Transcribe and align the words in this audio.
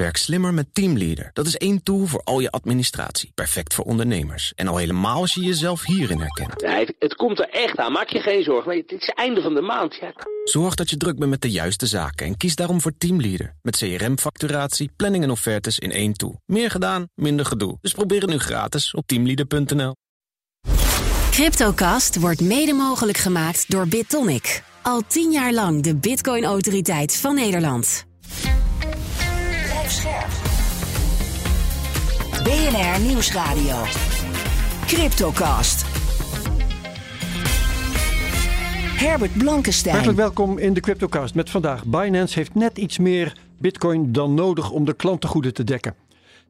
Werk 0.00 0.16
slimmer 0.16 0.54
met 0.54 0.66
Teamleader. 0.72 1.30
Dat 1.32 1.46
is 1.46 1.56
één 1.56 1.82
tool 1.82 2.06
voor 2.06 2.20
al 2.24 2.40
je 2.40 2.50
administratie. 2.50 3.32
Perfect 3.34 3.74
voor 3.74 3.84
ondernemers. 3.84 4.52
En 4.54 4.68
al 4.68 4.76
helemaal 4.76 5.20
als 5.20 5.34
je 5.34 5.40
jezelf 5.40 5.84
hierin 5.84 6.20
herkent. 6.20 6.60
Ja, 6.60 6.78
het, 6.78 6.94
het 6.98 7.14
komt 7.14 7.38
er 7.38 7.48
echt 7.48 7.78
aan. 7.78 7.92
Maak 7.92 8.08
je 8.08 8.20
geen 8.20 8.42
zorgen. 8.42 8.66
Maar 8.66 8.76
het 8.76 8.92
is 8.92 9.06
het 9.06 9.16
einde 9.16 9.42
van 9.42 9.54
de 9.54 9.60
maand. 9.60 9.94
Ja. 9.94 10.12
Zorg 10.44 10.74
dat 10.74 10.90
je 10.90 10.96
druk 10.96 11.18
bent 11.18 11.30
met 11.30 11.40
de 11.42 11.50
juiste 11.50 11.86
zaken 11.86 12.26
en 12.26 12.36
kies 12.36 12.56
daarom 12.56 12.80
voor 12.80 12.92
Teamleader. 12.98 13.54
Met 13.62 13.76
CRM-facturatie, 13.76 14.90
planning 14.96 15.24
en 15.24 15.30
offertes 15.30 15.78
in 15.78 15.92
één 15.92 16.12
tool. 16.12 16.40
Meer 16.46 16.70
gedaan, 16.70 17.08
minder 17.14 17.46
gedoe. 17.46 17.78
Dus 17.80 17.92
probeer 17.92 18.20
het 18.20 18.30
nu 18.30 18.38
gratis 18.38 18.94
op 18.94 19.06
teamleader.nl. 19.06 19.94
Cryptocast 21.30 22.20
wordt 22.20 22.40
mede 22.40 22.72
mogelijk 22.72 23.18
gemaakt 23.18 23.70
door 23.70 23.88
BitTonic. 23.88 24.62
Al 24.82 25.02
tien 25.06 25.30
jaar 25.30 25.52
lang 25.52 25.82
de 25.82 25.96
Bitcoin-autoriteit 25.96 27.16
van 27.16 27.34
Nederland. 27.34 28.08
Scherp. 29.90 30.30
BNR 32.44 33.00
Nieuwsradio. 33.06 33.76
Cryptocast. 34.86 35.84
Herbert 38.96 39.32
Blankenstein. 39.32 39.94
Hartelijk 39.94 40.18
welkom 40.18 40.58
in 40.58 40.72
de 40.72 40.80
Cryptocast 40.80 41.34
met 41.34 41.50
vandaag. 41.50 41.84
Binance 41.84 42.38
heeft 42.38 42.54
net 42.54 42.78
iets 42.78 42.98
meer 42.98 43.36
bitcoin 43.58 44.12
dan 44.12 44.34
nodig 44.34 44.70
om 44.70 44.84
de 44.84 44.92
klantengoeden 44.94 45.54
te 45.54 45.64
dekken. 45.64 45.94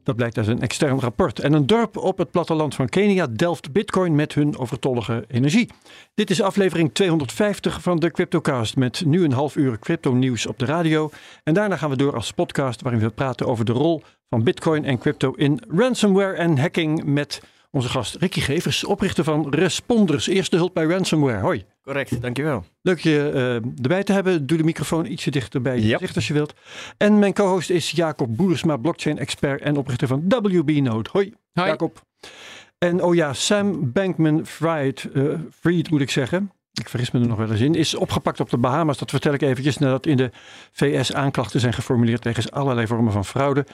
Dat 0.03 0.15
blijkt 0.15 0.37
uit 0.37 0.47
een 0.47 0.61
extern 0.61 0.99
rapport. 0.99 1.39
En 1.39 1.53
een 1.53 1.65
dorp 1.65 1.97
op 1.97 2.17
het 2.17 2.31
platteland 2.31 2.75
van 2.75 2.89
Kenia 2.89 3.27
delft 3.27 3.71
bitcoin 3.71 4.15
met 4.15 4.33
hun 4.33 4.57
overtollige 4.57 5.25
energie. 5.27 5.69
Dit 6.13 6.29
is 6.29 6.41
aflevering 6.41 6.93
250 6.93 7.81
van 7.81 7.99
de 7.99 8.11
Cryptocast 8.11 8.75
met 8.75 9.05
nu 9.05 9.23
een 9.23 9.31
half 9.31 9.55
uur 9.55 9.79
crypto 9.79 10.13
nieuws 10.13 10.45
op 10.45 10.59
de 10.59 10.65
radio. 10.65 11.09
En 11.43 11.53
daarna 11.53 11.77
gaan 11.77 11.89
we 11.89 11.95
door 11.95 12.15
als 12.15 12.31
podcast 12.31 12.81
waarin 12.81 13.01
we 13.01 13.09
praten 13.09 13.47
over 13.47 13.65
de 13.65 13.71
rol 13.71 14.03
van 14.29 14.43
bitcoin 14.43 14.85
en 14.85 14.97
crypto 14.97 15.31
in 15.31 15.61
ransomware 15.67 16.33
en 16.33 16.57
hacking 16.57 17.03
met 17.03 17.41
onze 17.71 17.89
gast 17.89 18.15
Ricky 18.15 18.39
Gevers, 18.39 18.83
oprichter 18.83 19.23
van 19.23 19.49
Responders, 19.49 20.27
eerste 20.27 20.55
hulp 20.55 20.73
bij 20.73 20.83
ransomware. 20.85 21.41
Hoi. 21.41 21.65
Correct, 21.83 22.21
dankjewel. 22.21 22.65
Leuk 22.81 22.99
je 22.99 23.31
uh, 23.33 23.53
erbij 23.81 24.03
te 24.03 24.13
hebben. 24.13 24.45
Doe 24.47 24.57
de 24.57 24.63
microfoon 24.63 25.05
ietsje 25.05 25.31
dichter 25.31 25.61
bij 25.61 25.75
je 25.75 25.85
Yep. 25.85 25.97
gezicht 25.97 26.15
als 26.15 26.27
je 26.27 26.33
wilt. 26.33 26.53
En 26.97 27.19
mijn 27.19 27.33
co-host 27.33 27.69
is 27.69 27.91
Jacob 27.91 28.35
Boersma, 28.35 28.77
blockchain-expert 28.77 29.61
en 29.61 29.77
oprichter 29.77 30.07
van 30.07 30.23
WB 30.27 30.69
Node. 30.69 31.09
Hoi, 31.11 31.33
Hoi. 31.53 31.67
Jacob. 31.69 32.01
En 32.77 33.03
oh 33.03 33.15
ja, 33.15 33.33
Sam 33.33 33.91
Bankman-Fried, 33.91 35.09
eh, 35.13 35.23
Fried 35.59 35.89
moet 35.89 36.01
ik 36.01 36.09
zeggen, 36.09 36.51
ik 36.71 36.89
vergis 36.89 37.11
me 37.11 37.19
er 37.19 37.27
nog 37.27 37.37
wel 37.37 37.51
eens 37.51 37.59
in, 37.59 37.75
is 37.75 37.95
opgepakt 37.95 38.39
op 38.39 38.49
de 38.49 38.57
Bahamas. 38.57 38.97
Dat 38.97 39.09
vertel 39.09 39.33
ik 39.33 39.41
eventjes 39.41 39.77
nadat 39.77 40.05
in 40.05 40.17
de 40.17 40.29
VS 40.71 41.13
aanklachten 41.13 41.59
zijn 41.59 41.73
geformuleerd 41.73 42.21
tegen 42.21 42.51
allerlei 42.51 42.87
vormen 42.87 43.11
van 43.11 43.25
fraude. 43.25 43.65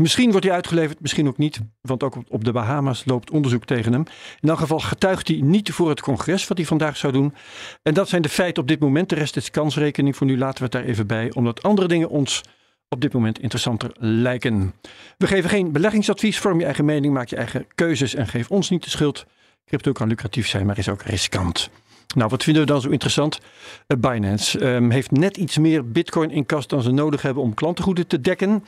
Misschien 0.00 0.30
wordt 0.30 0.46
hij 0.46 0.54
uitgeleverd, 0.54 1.00
misschien 1.00 1.28
ook 1.28 1.38
niet. 1.38 1.60
Want 1.80 2.02
ook 2.02 2.16
op- 2.28 2.44
de 2.44 2.52
Bahamas 2.52 3.02
loopt 3.04 3.30
onderzoek 3.30 3.64
tegen 3.64 3.92
hem. 3.92 4.04
In 4.40 4.48
elk 4.48 4.58
geval 4.58 4.78
getuigt 4.78 5.28
hij 5.28 5.40
niet 5.42 5.72
voor 5.72 5.88
het 5.88 6.00
congres 6.00 6.46
wat 6.46 6.56
hij 6.56 6.66
vandaag 6.66 6.96
zou 6.96 7.12
doen. 7.12 7.34
En 7.82 7.94
dat 7.94 8.08
zijn 8.08 8.22
de 8.22 8.28
feiten 8.28 8.62
op 8.62 8.68
dit 8.68 8.80
moment. 8.80 9.08
De 9.08 9.14
rest 9.14 9.36
is 9.36 9.50
kansrekening. 9.50 10.16
Voor 10.16 10.26
nu 10.26 10.38
laten 10.38 10.58
we 10.58 10.62
het 10.62 10.72
daar 10.72 10.84
even 10.84 11.06
bij. 11.06 11.32
Omdat 11.34 11.62
andere 11.62 11.88
dingen 11.88 12.08
ons 12.08 12.42
op 12.88 13.00
dit 13.00 13.12
moment 13.12 13.38
interessanter 13.38 13.90
lijken. 13.98 14.74
We 15.16 15.26
geven 15.26 15.50
geen 15.50 15.72
beleggingsadvies. 15.72 16.38
Vorm 16.38 16.58
je 16.58 16.64
eigen 16.64 16.84
mening, 16.84 17.14
maak 17.14 17.28
je 17.28 17.36
eigen 17.36 17.66
keuzes 17.74 18.14
en 18.14 18.26
geef 18.28 18.50
ons 18.50 18.70
niet 18.70 18.84
de 18.84 18.90
schuld. 18.90 19.26
Crypto 19.64 19.92
kan 19.92 20.08
lucratief 20.08 20.48
zijn, 20.48 20.66
maar 20.66 20.78
is 20.78 20.88
ook 20.88 21.02
riskant. 21.02 21.70
Nou, 22.14 22.28
wat 22.30 22.42
vinden 22.42 22.62
we 22.62 22.68
dan 22.68 22.80
zo 22.80 22.88
interessant? 22.88 23.38
Eh, 23.86 23.96
Binance 23.98 24.58
ehm, 24.58 24.90
heeft 24.90 25.10
net 25.10 25.36
iets 25.36 25.58
meer 25.58 25.90
bitcoin 25.90 26.30
in 26.30 26.46
kas 26.46 26.66
dan 26.66 26.82
ze 26.82 26.90
nodig 26.90 27.22
hebben 27.22 27.42
om 27.42 27.54
klantengoeden 27.54 28.06
te 28.06 28.20
dekken. 28.20 28.64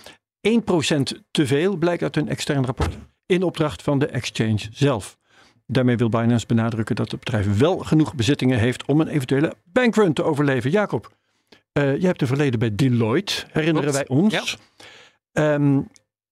1% 0.48 1.20
te 1.30 1.46
veel, 1.46 1.76
blijkt 1.76 2.02
uit 2.02 2.16
een 2.16 2.28
extern 2.28 2.64
rapport. 2.64 2.98
In 3.26 3.42
opdracht 3.42 3.82
van 3.82 3.98
de 3.98 4.06
exchange 4.06 4.60
zelf. 4.72 5.18
Daarmee 5.66 5.96
wil 5.96 6.08
Binance 6.08 6.46
benadrukken 6.46 6.96
dat 6.96 7.10
het 7.10 7.20
bedrijf 7.20 7.58
wel 7.58 7.78
genoeg 7.78 8.14
bezittingen 8.14 8.58
heeft 8.58 8.84
om 8.84 9.00
een 9.00 9.08
eventuele 9.08 9.54
bankrun 9.64 10.12
te 10.12 10.22
overleven. 10.22 10.70
Jacob, 10.70 11.16
eh, 11.72 11.96
je 11.96 12.06
hebt 12.06 12.20
een 12.20 12.26
verleden 12.26 12.58
bij 12.58 12.74
Deloitte, 12.74 13.44
herinneren 13.52 13.90
Klopt, 13.90 14.08
wij 14.08 14.16
ons. 14.16 14.58
Ehm, 15.32 15.80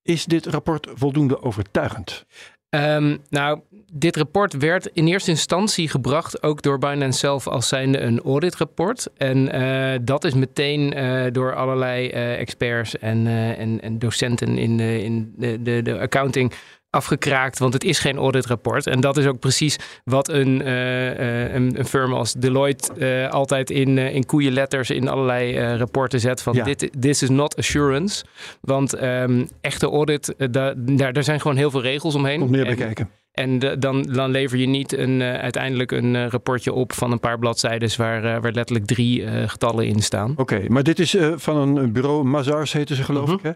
is 0.03 0.25
dit 0.25 0.47
rapport 0.47 0.89
voldoende 0.95 1.43
overtuigend? 1.43 2.27
Ehm, 2.71 3.17
nou, 3.31 3.61
dit 3.93 4.17
rapport 4.17 4.57
werd 4.57 4.87
in 4.93 5.07
eerste 5.07 5.31
instantie 5.31 5.89
gebracht 5.89 6.43
ook 6.43 6.63
door 6.63 6.79
Binance 6.79 7.19
zelf 7.19 7.47
als 7.47 7.69
zijnde 7.69 8.01
een 8.01 8.21
auditrapport. 8.21 9.09
En 9.17 9.53
eh, 9.53 9.99
dat 10.03 10.25
is 10.25 10.35
meteen 10.35 10.93
eh, 10.93 11.33
door 11.33 11.55
allerlei 11.55 12.09
eh, 12.09 12.39
experts 12.39 12.99
en, 12.99 13.27
en, 13.57 13.81
en 13.81 13.99
docenten 13.99 14.59
in, 14.59 14.77
de, 14.77 15.03
in 15.03 15.33
de, 15.37 15.63
de, 15.63 15.83
de 15.83 15.99
accounting 15.99 16.53
afgekraakt, 16.91 17.59
want 17.59 17.73
het 17.73 17.85
is 17.85 17.99
geen 17.99 18.17
auditrapport. 18.17 18.87
En 18.87 19.01
dat 19.01 19.17
is 19.17 19.27
ook 19.27 19.39
precies 19.39 19.77
wat 20.05 20.29
een, 20.29 20.63
eh, 20.63 21.45
eh, 21.47 21.55
een, 21.55 21.79
een 21.79 21.85
firm 21.87 22.13
als 22.13 22.33
Deloitte 22.33 22.93
eh, 22.95 23.31
altijd 23.31 23.71
in, 23.71 23.99
eh, 23.99 24.15
in 24.15 24.27
koeienletters 24.27 24.91
in 24.91 25.09
allerlei 25.09 25.77
rapporten 25.77 26.21
zet 26.21 26.43
van 26.43 26.55
Ja. 26.55 26.65
dit 26.65 26.91
this 27.01 27.23
is 27.23 27.29
not 27.29 27.57
assurance. 27.57 28.25
Want 28.61 28.93
ehm, 28.95 29.45
echte 29.61 29.87
audit, 29.87 30.35
da- 30.51 30.75
daar, 30.77 31.13
daar 31.13 31.25
zijn 31.25 31.41
gewoon 31.41 31.57
heel 31.57 31.71
veel 31.71 31.83
regels 31.83 32.15
omheen. 32.15 32.39
Komt 32.39 32.51
meer 32.51 32.65
bij 32.77 33.07
En- 33.39 33.59
de- 33.59 33.79
dan, 33.79 34.03
dan 34.03 34.31
lever 34.31 34.59
je 34.59 34.67
niet 34.67 34.93
een, 34.99 35.21
eh, 35.23 35.35
uiteindelijk 35.35 35.93
een 35.93 36.17
eh, 36.17 36.27
rapportje 36.29 36.73
op 36.73 36.93
van 36.93 37.13
een 37.13 37.21
paar 37.21 37.39
bladzijden 37.39 37.91
waar, 37.97 38.25
eh, 38.25 38.43
waar 38.43 38.53
letterlijk 38.53 38.87
drie 38.87 39.27
getallen 39.47 39.87
in 39.87 40.03
staan. 40.03 40.33
Oké, 40.37 40.65
maar 40.69 40.83
dit 40.83 40.99
is 40.99 41.17
van 41.35 41.57
een 41.57 41.93
bureau, 41.93 42.25
Mazars 42.25 42.73
heten 42.73 42.97
ze 42.97 43.03
geloof 43.03 43.27
Mhm. 43.29 43.35
ik. 43.37 43.43
Hè? 43.43 43.51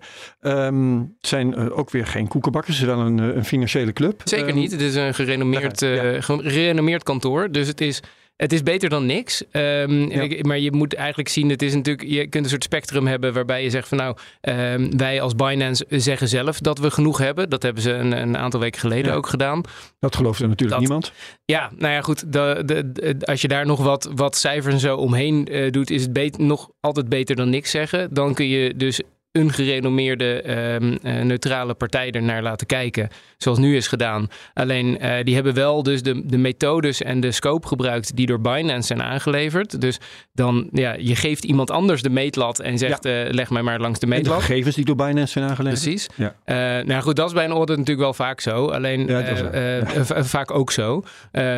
Ehm, 0.50 0.98
het 0.98 1.06
zijn 1.20 1.54
eh, 1.54 1.78
ook 1.78 1.90
weer 1.90 2.06
geen 2.06 2.28
koekenbakkers, 2.28 2.78
het 2.78 2.88
is 2.88 2.94
wel 2.94 3.04
een, 3.06 3.18
een 3.18 3.44
financiële 3.44 3.92
club. 3.92 4.20
Zeker 4.24 4.46
Ehm, 4.48 4.56
niet. 4.56 4.70
Het 4.70 4.80
is 4.80 4.94
een 4.94 5.14
gerenommeerd, 5.14 5.80
Ja, 5.80 6.20
gerenommeerd 6.20 7.02
kantoor. 7.02 7.50
Dus 7.50 7.68
het 7.68 7.80
is, 7.80 8.00
het 8.36 8.52
is 8.52 8.62
beter 8.62 8.88
dan 8.88 9.06
niks. 9.06 9.42
Ehm, 9.50 10.10
Ja. 10.10 10.28
Maar 10.42 10.58
je 10.58 10.72
moet 10.72 10.94
eigenlijk 10.94 11.28
zien, 11.28 11.48
het 11.48 11.62
is 11.62 11.74
natuurlijk, 11.74 12.08
je 12.08 12.26
kunt 12.26 12.44
een 12.44 12.50
soort 12.50 12.64
spectrum 12.64 13.06
hebben 13.06 13.32
waarbij 13.32 13.62
je 13.62 13.70
zegt 13.70 13.88
van 13.88 13.98
nou, 13.98 14.16
ehm, 14.40 14.96
wij 14.96 15.20
als 15.20 15.34
Binance 15.34 15.84
zeggen 15.88 16.28
zelf 16.28 16.58
dat 16.58 16.78
we 16.78 16.90
genoeg 16.90 17.18
hebben. 17.18 17.50
Dat 17.50 17.62
hebben 17.62 17.82
ze 17.82 17.92
een, 17.92 18.12
een 18.12 18.36
aantal 18.36 18.60
weken 18.60 18.80
geleden 18.80 19.10
Ja. 19.10 19.16
ook 19.16 19.26
gedaan. 19.26 19.60
Dat 20.00 20.16
geloofde 20.16 20.46
natuurlijk 20.46 20.70
Dat- 20.70 20.80
niemand. 20.88 21.12
Ja, 21.44 21.70
nou 21.76 21.92
ja, 21.92 22.00
goed. 22.00 22.32
De, 22.32 22.62
de, 22.64 22.92
de- 22.92 23.16
als 23.26 23.40
je 23.42 23.48
daar 23.48 23.66
nog 23.66 23.82
wat, 23.82 24.10
wat 24.14 24.36
cijfers 24.36 24.74
en 24.74 24.80
zo 24.80 24.96
omheen 24.96 25.46
eh, 25.46 25.70
doet, 25.70 25.90
is 25.90 26.02
het 26.02 26.12
bet- 26.12 26.38
nog 26.38 26.70
altijd 26.80 27.08
beter 27.08 27.36
dan 27.36 27.50
niks 27.50 27.70
zeggen. 27.70 28.14
Dan 28.14 28.34
kun 28.34 28.46
je 28.48 28.76
dus 28.76 29.00
een 29.32 29.52
gerenommeerde 29.52 30.42
ehm, 30.42 30.96
eh, 31.02 31.22
neutrale 31.22 31.74
partij 31.74 32.10
ernaar 32.10 32.42
laten 32.42 32.66
kijken, 32.66 33.08
zoals 33.36 33.58
nu 33.58 33.76
is 33.76 33.88
gedaan. 33.88 34.28
Alleen 34.54 34.98
eh, 34.98 35.24
die 35.24 35.34
hebben 35.34 35.54
wel 35.54 35.82
dus 35.82 36.02
de, 36.02 36.26
de 36.26 36.38
methodes 36.38 37.02
en 37.02 37.20
de 37.20 37.32
scope 37.32 37.66
gebruikt 37.68 38.16
die 38.16 38.26
door 38.26 38.40
Binance 38.40 38.86
zijn 38.86 39.02
aangeleverd. 39.02 39.80
Dus 39.80 40.00
dan, 40.32 40.68
ja, 40.72 40.94
je 40.98 41.16
geeft 41.16 41.44
iemand 41.44 41.70
anders 41.70 42.02
de 42.02 42.10
meetlat 42.10 42.60
en 42.60 42.78
zegt, 42.78 43.04
eh, 43.04 43.12
leg 43.30 43.50
mij 43.50 43.62
maar 43.62 43.80
langs 43.80 43.98
de 43.98 44.06
En 44.06 44.12
de 44.12 44.18
meetlat. 44.18 44.42
gegevens 44.42 44.74
die 44.74 44.84
door 44.84 44.96
Binance 44.96 45.32
zijn 45.32 45.48
aangelegd. 45.48 45.82
Precies. 45.82 46.08
Ja. 46.14 46.34
Nou 46.82 47.02
goed, 47.02 47.16
dat 47.16 47.26
is 47.26 47.34
bij 47.34 47.44
een 47.44 47.50
audit 47.50 47.76
natuurlijk 47.76 48.04
wel 48.04 48.14
vaak 48.14 48.40
zo. 48.40 48.66
Alleen 48.66 49.06
Ja, 49.06 50.24
vaak 50.24 50.50
ook 50.50 50.70
zo. 50.72 51.02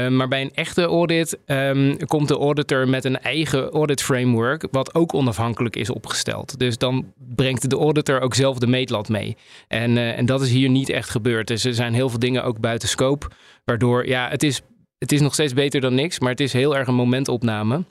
Maar 0.09 0.29
bij 0.29 0.41
een 0.41 0.55
echte 0.55 0.83
audit 0.83 1.39
ehm, 1.47 1.97
komt 1.97 2.29
de 2.29 2.37
auditor 2.37 2.89
met 2.89 3.05
een 3.05 3.21
eigen 3.21 3.71
audit 3.71 4.03
framework, 4.03 4.67
wat 4.71 4.95
ook 4.95 5.15
onafhankelijk 5.15 5.77
is 5.77 5.91
opgesteld. 5.91 6.59
Dus 6.59 6.79
dan 6.79 7.12
brengt 7.35 7.63
de 7.69 7.76
auditor 7.76 8.20
ook 8.20 8.34
zelf 8.34 8.58
de 8.58 8.66
meetlat 8.66 9.08
mee. 9.08 9.36
En, 9.69 9.97
eh, 9.97 10.19
en 10.19 10.26
dat 10.26 10.42
is 10.42 10.50
hier 10.50 10.69
niet 10.69 10.88
echt 10.88 11.10
gebeurd. 11.10 11.47
Dus 11.47 11.64
er 11.64 11.75
zijn 11.75 11.94
heel 11.94 12.08
veel 12.08 12.19
dingen 12.19 12.44
ook 12.44 12.60
buiten 12.60 12.88
scope, 12.88 13.26
waardoor 13.64 14.06
ja, 14.06 14.28
het 14.28 14.42
is. 14.42 14.60
Het 14.98 15.12
is 15.12 15.20
nog 15.20 15.32
steeds 15.32 15.52
beter 15.52 15.80
dan 15.80 15.94
niks, 15.94 16.19
maar 16.19 16.30
het 16.30 16.41
is 16.41 16.52
heel 16.52 16.76
erg 16.76 16.88
een 16.88 16.94
momentopname. 16.94 17.84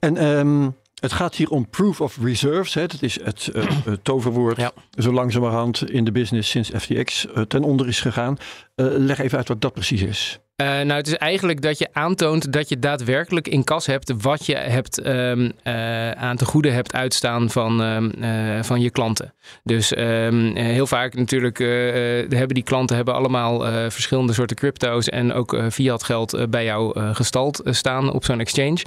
En 0.00 0.16
ehm, 0.16 0.70
het 1.00 1.12
gaat 1.12 1.34
hier 1.34 1.50
om 1.50 1.68
proof 1.68 2.00
of 2.00 2.18
reserves. 2.22 2.74
Hè. 2.74 2.86
Dat 2.86 3.02
is 3.02 3.20
het 3.22 3.48
eh, 3.54 3.64
toverwoord 4.02 4.56
Ja. 4.56 4.72
zo 4.90 5.12
langzamerhand 5.12 5.90
in 5.90 6.04
de 6.04 6.12
business 6.12 6.50
sinds 6.50 6.70
FTX 6.70 7.26
eh, 7.26 7.42
ten 7.42 7.62
onder 7.62 7.88
is 7.88 8.00
gegaan. 8.00 8.36
Leg 8.74 9.18
even 9.18 9.38
uit 9.38 9.48
wat 9.48 9.60
dat 9.60 9.72
precies 9.72 10.02
is. 10.02 10.38
Eh, 10.56 10.66
nou, 10.66 10.92
het 10.92 11.06
is 11.06 11.16
eigenlijk 11.16 11.62
dat 11.62 11.78
je 11.78 11.88
aantoont 11.92 12.52
dat 12.52 12.68
je 12.68 12.78
daadwerkelijk 12.78 13.48
in 13.48 13.64
kas 13.64 13.86
hebt 13.86 14.22
wat 14.22 14.46
je 14.46 14.56
hebt 14.56 14.98
ehm, 14.98 15.50
eh, 15.62 16.10
aan 16.10 16.36
te 16.36 16.44
goede 16.44 16.70
hebt 16.70 16.92
uitstaan 16.92 17.50
van, 17.50 17.82
ehm, 17.82 18.10
eh, 18.10 18.62
van 18.62 18.80
je 18.80 18.90
klanten. 18.90 19.34
Dus 19.62 19.92
ehm, 19.94 20.56
eh, 20.56 20.64
heel 20.64 20.86
vaak 20.86 21.14
natuurlijk 21.14 21.58
hebben 22.28 22.54
die 22.54 22.62
klanten 22.62 22.96
hebben 22.96 23.14
allemaal 23.14 23.60
verschillende 23.90 24.32
soorten 24.32 24.56
crypto's 24.56 25.08
en 25.08 25.32
ook 25.32 25.62
fiat 25.70 26.02
geld 26.02 26.50
bij 26.50 26.64
jou 26.64 27.14
gestald 27.14 27.60
staan 27.64 28.12
op 28.12 28.24
zo'n 28.24 28.40
exchange. 28.40 28.82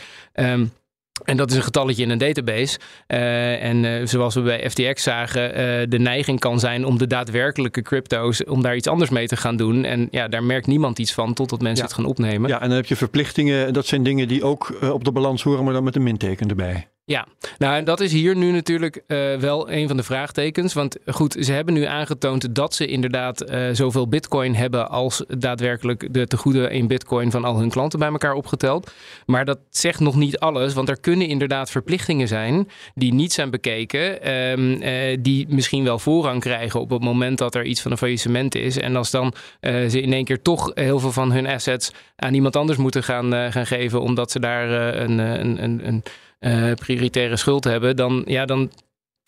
En 1.24 1.38
dat 1.38 1.52
is 1.52 1.58
een 1.58 1.64
getalletje 1.64 2.04
in 2.04 2.10
een 2.10 2.18
database. 2.18 2.80
Eh, 3.08 3.64
en 3.64 3.86
eh, 3.86 4.06
zoals 4.08 4.36
we 4.36 4.42
bij 4.42 4.70
FTX 4.70 5.04
zagen, 5.04 5.54
eh, 5.54 5.86
de 5.90 6.00
neiging 6.00 6.40
kan 6.40 6.60
zijn 6.60 6.86
om 6.86 6.98
de 6.98 7.08
daadwerkelijke 7.08 7.82
crypto's, 7.82 8.44
om 8.44 8.62
daar 8.62 8.76
iets 8.76 8.88
anders 8.88 9.10
mee 9.10 9.28
te 9.28 9.38
gaan 9.38 9.56
doen. 9.56 9.84
En 9.84 10.08
ja, 10.12 10.28
daar 10.28 10.44
merkt 10.44 10.68
niemand 10.68 11.00
iets 11.00 11.14
van 11.14 11.34
totdat 11.34 11.62
mensen 11.62 11.84
Ja. 11.84 11.90
het 11.90 11.94
gaan 12.00 12.06
opnemen. 12.06 12.50
Ja, 12.50 12.62
en 12.62 12.68
dan 12.68 12.78
heb 12.78 12.86
je 12.86 12.96
verplichtingen. 12.96 13.74
Dat 13.74 13.86
zijn 13.86 14.04
dingen 14.04 14.28
die 14.28 14.44
ook 14.44 14.78
op 14.92 15.04
de 15.04 15.12
balans 15.12 15.44
horen, 15.44 15.64
maar 15.64 15.74
dan 15.74 15.84
met 15.84 15.96
een 15.96 16.04
minteken 16.04 16.50
erbij. 16.50 16.88
Ja, 17.10 17.28
nou 17.58 17.76
en 17.76 17.84
dat 17.84 18.00
is 18.00 18.12
hier 18.12 18.36
nu 18.36 18.52
natuurlijk 18.52 19.04
uh, 19.08 19.36
wel 19.36 19.72
een 19.72 19.88
van 19.88 19.98
de 19.98 20.04
vraagtekens. 20.04 20.74
Want 20.74 20.98
goed, 21.06 21.36
ze 21.40 21.52
hebben 21.52 21.74
nu 21.74 21.84
aangetoond 21.84 22.56
dat 22.56 22.74
ze 22.76 22.86
inderdaad 22.86 23.52
uh, 23.52 23.70
zoveel 23.72 24.08
bitcoin 24.08 24.56
hebben 24.56 24.90
als 24.90 25.24
daadwerkelijk 25.28 26.14
de 26.14 26.28
tegoeden 26.28 26.72
in 26.72 26.88
bitcoin 26.88 27.32
van 27.32 27.46
al 27.46 27.60
hun 27.60 27.70
klanten 27.70 28.00
bij 28.00 28.08
elkaar 28.08 28.34
opgeteld. 28.34 28.92
Maar 29.26 29.46
dat 29.46 29.60
zegt 29.70 30.00
nog 30.00 30.16
niet 30.16 30.40
alles, 30.40 30.74
want 30.74 30.90
er 30.90 31.00
kunnen 31.00 31.28
inderdaad 31.28 31.72
verplichtingen 31.72 32.28
zijn 32.28 32.68
die 32.96 33.14
niet 33.14 33.34
zijn 33.34 33.50
bekeken, 33.50 34.32
um, 34.34 34.82
uh, 34.82 35.18
die 35.20 35.46
misschien 35.50 35.84
wel 35.84 36.00
voorrang 36.00 36.42
krijgen 36.42 36.80
op 36.80 36.90
het 36.90 37.04
moment 37.04 37.38
dat 37.38 37.56
er 37.56 37.66
iets 37.66 37.82
van 37.82 37.92
een 37.92 37.98
faillissement 37.98 38.56
is. 38.56 38.78
En 38.78 38.96
als 38.96 39.12
dan 39.12 39.34
ze 39.62 40.02
in 40.02 40.14
één 40.14 40.26
keer 40.26 40.42
toch 40.42 40.72
heel 40.74 41.00
veel 41.00 41.12
van 41.12 41.32
hun 41.32 41.48
assets 41.48 41.92
aan 42.16 42.34
iemand 42.34 42.56
anders 42.56 42.78
moeten 42.78 43.04
gaan, 43.04 43.52
gaan 43.52 43.68
geven, 43.68 44.02
omdat 44.02 44.32
ze 44.32 44.40
daar 44.40 44.70
een, 44.96 45.18
een, 45.18 45.64
een, 45.64 45.88
een 45.88 46.04
uh, 46.40 46.74
prioritaire 46.74 47.36
schuld 47.36 47.64
hebben, 47.64 47.96
dan, 47.96 48.24
ja, 48.26 48.46
dan 48.46 48.72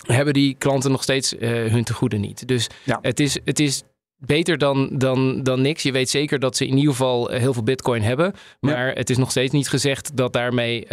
hebben 0.08 0.34
die 0.34 0.56
klanten 0.58 0.92
nog 0.92 1.04
steeds 1.04 1.34
uh, 1.34 1.50
hun 1.50 1.84
tegoeden 1.84 2.22
niet. 2.22 2.48
Dus 2.48 2.69
ja. 2.84 3.00
het, 3.02 3.19
is, 3.19 3.40
het 3.46 3.60
is 3.60 3.84
beter 4.25 4.58
dan, 4.58 4.90
dan, 4.92 5.44
dan 5.44 5.62
niks. 5.62 5.84
Je 5.84 5.92
weet 5.92 6.10
zeker 6.10 6.40
dat 6.40 6.58
ze 6.58 6.68
in 6.68 6.78
ieder 6.78 6.92
geval 6.92 7.28
heel 7.28 7.54
veel 7.54 7.63
bitcoin 7.63 8.02
hebben. 8.02 8.34
Maar 8.60 8.88
ja. 8.88 8.94
het 8.94 9.10
is 9.10 9.18
nog 9.18 9.31
steeds 9.31 9.54
niet 9.54 9.69
gezegd 9.69 10.18
dat 10.18 10.34
daarmee 10.34 10.81
uh, 10.81 10.90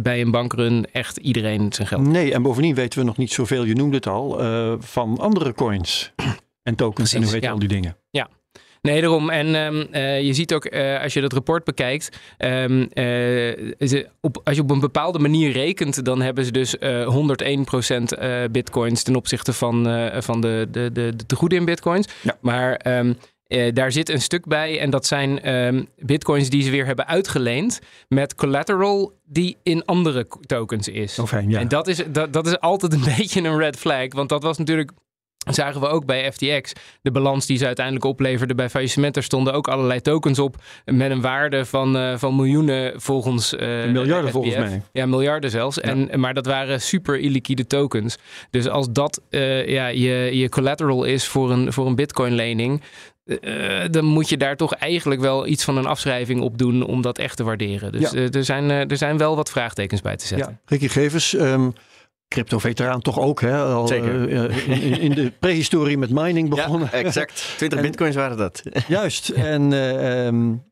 bij 0.00 0.20
een 0.20 0.30
bankrun 0.30 0.86
echt 0.92 1.16
iedereen 1.16 1.72
zijn 1.72 1.88
geld 1.88 2.02
Nee, 2.06 2.32
en 2.32 2.42
bovendien 2.42 2.74
weten 2.74 2.98
we 2.98 3.04
nog 3.04 3.16
niet 3.16 3.32
zoveel, 3.32 3.64
je 3.64 3.74
noemde 3.74 3.96
het 3.96 4.06
al, 4.06 4.44
uh, 4.44 4.74
van 4.78 5.18
andere 5.18 5.54
coins 5.54 6.12
en 6.62 6.74
tokens 6.74 7.10
Precies, 7.10 7.14
en 7.14 7.22
hoe 7.22 7.32
heet 7.32 7.42
ja. 7.42 7.50
al 7.50 7.58
die 7.58 7.68
dingen. 7.68 7.96
Ja, 8.10 8.28
Nee, 8.82 9.00
daarom. 9.00 9.30
En 9.30 9.54
um, 9.54 9.86
uh, 9.92 10.22
je 10.22 10.32
ziet 10.32 10.54
ook, 10.54 10.72
uh, 10.72 11.02
als 11.02 11.12
je 11.12 11.20
dat 11.20 11.32
rapport 11.32 11.64
bekijkt, 11.64 12.18
um, 12.38 12.80
uh, 12.80 12.86
ze 13.78 14.08
op, 14.20 14.40
als 14.44 14.56
je 14.56 14.62
op 14.62 14.70
een 14.70 14.80
bepaalde 14.80 15.18
manier 15.18 15.52
rekent, 15.52 16.04
dan 16.04 16.20
hebben 16.20 16.44
ze 16.44 16.50
dus 16.50 16.76
101% 16.76 18.50
bitcoins 18.50 19.02
ten 19.02 19.16
opzichte 19.16 19.52
van, 19.52 19.88
van 20.22 20.40
de, 20.40 20.68
de, 20.70 20.92
de, 20.92 21.12
de 21.16 21.26
tegoeden 21.26 21.58
in 21.58 21.64
bitcoins. 21.64 22.08
Ja. 22.22 22.36
Maar 22.40 22.80
um, 22.86 23.16
daar 23.74 23.92
zit 23.92 24.08
een 24.08 24.20
stuk 24.20 24.46
bij 24.46 24.80
en 24.80 24.90
dat 24.90 25.06
zijn 25.06 25.40
bitcoins 25.98 26.50
die 26.50 26.62
ze 26.62 26.70
weer 26.70 26.86
hebben 26.86 27.06
uitgeleend 27.06 27.80
met 28.08 28.34
collateral 28.34 29.12
die 29.24 29.56
in 29.62 29.84
andere 29.84 30.26
tokens 30.46 30.88
is. 30.88 31.18
Fijn, 31.26 31.50
ja. 31.50 31.60
En 31.60 31.68
dat 31.68 31.88
is, 31.88 32.02
dat, 32.08 32.32
dat 32.32 32.46
is 32.46 32.60
altijd 32.60 32.92
een 32.92 33.04
beetje 33.16 33.40
een 33.40 33.58
red 33.58 33.76
flag, 33.76 34.06
want 34.14 34.28
dat 34.28 34.42
was 34.42 34.58
natuurlijk 34.58 34.90
zagen 35.50 35.80
we 35.80 35.86
ook 35.86 36.04
bij 36.04 36.32
FTX. 36.32 36.72
De 37.02 37.10
balans 37.10 37.46
die 37.46 37.58
ze 37.58 37.66
uiteindelijk 37.66 38.04
opleverden 38.04 38.56
bij 38.56 38.70
faillissement. 38.70 39.16
Er 39.16 39.22
stonden 39.22 39.52
ook 39.52 39.68
allerlei 39.68 40.00
tokens 40.00 40.38
op 40.38 40.56
met 40.84 41.10
een 41.10 41.20
waarde 41.20 41.64
van, 41.64 41.96
uh, 41.96 42.16
van 42.16 42.36
miljoenen 42.36 43.00
volgens... 43.00 43.54
Uh, 43.54 43.60
miljarden 43.60 44.22
FBF. 44.22 44.32
volgens 44.32 44.56
mij. 44.56 44.82
Ja, 44.92 45.06
miljarden 45.06 45.50
zelfs. 45.50 45.76
Ja. 45.76 45.82
En, 45.82 46.20
maar 46.20 46.34
dat 46.34 46.46
waren 46.46 46.80
super 46.80 47.18
illiquide 47.18 47.66
tokens. 47.66 48.16
Dus 48.50 48.68
als 48.68 48.86
dat 48.90 49.20
uh, 49.30 49.68
ja, 49.68 49.86
je, 49.86 50.30
je 50.32 50.48
collateral 50.48 51.04
is 51.04 51.26
voor 51.26 51.50
een, 51.50 51.72
voor 51.72 51.86
een 51.86 51.96
bitcoin 51.96 52.34
lening... 52.34 52.82
Uh, 53.24 53.80
dan 53.90 54.04
moet 54.04 54.28
je 54.28 54.36
daar 54.36 54.56
toch 54.56 54.74
eigenlijk 54.74 55.20
wel 55.20 55.46
iets 55.46 55.64
van 55.64 55.76
een 55.76 55.86
afschrijving 55.86 56.40
op 56.40 56.58
doen 56.58 56.82
om 56.82 57.02
dat 57.02 57.18
echt 57.18 57.36
te 57.36 57.44
waarderen. 57.44 57.92
Dus 57.92 58.10
ja. 58.10 58.28
er, 58.32 58.44
zijn, 58.44 58.70
er 58.70 58.96
zijn 58.96 59.18
wel 59.18 59.36
wat 59.36 59.50
vraagtekens 59.50 60.00
bij 60.00 60.16
te 60.16 60.26
zetten. 60.26 60.50
Ja. 60.50 60.58
Ricky 60.66 60.88
Gevers, 60.88 61.32
um, 61.32 61.72
crypto-veteraan 62.32 63.00
toch 63.00 63.18
ook, 63.18 63.40
hè? 63.40 63.62
Al, 63.62 63.86
Zeker. 63.86 64.28
Uh, 64.28 64.68
in, 64.68 65.00
in, 65.00 65.14
de 65.14 65.32
prehistorie 65.38 65.98
met 65.98 66.10
mining 66.10 66.48
begonnen. 66.48 66.88
Ja, 66.92 66.98
exact. 66.98 67.44
20 67.56 67.78
en, 67.78 67.84
bitcoins 67.84 68.14
waren 68.14 68.36
dat. 68.36 68.62
Juist. 68.88 69.28
En 69.28 69.72
uh, 69.72 70.26
um, 70.26 70.62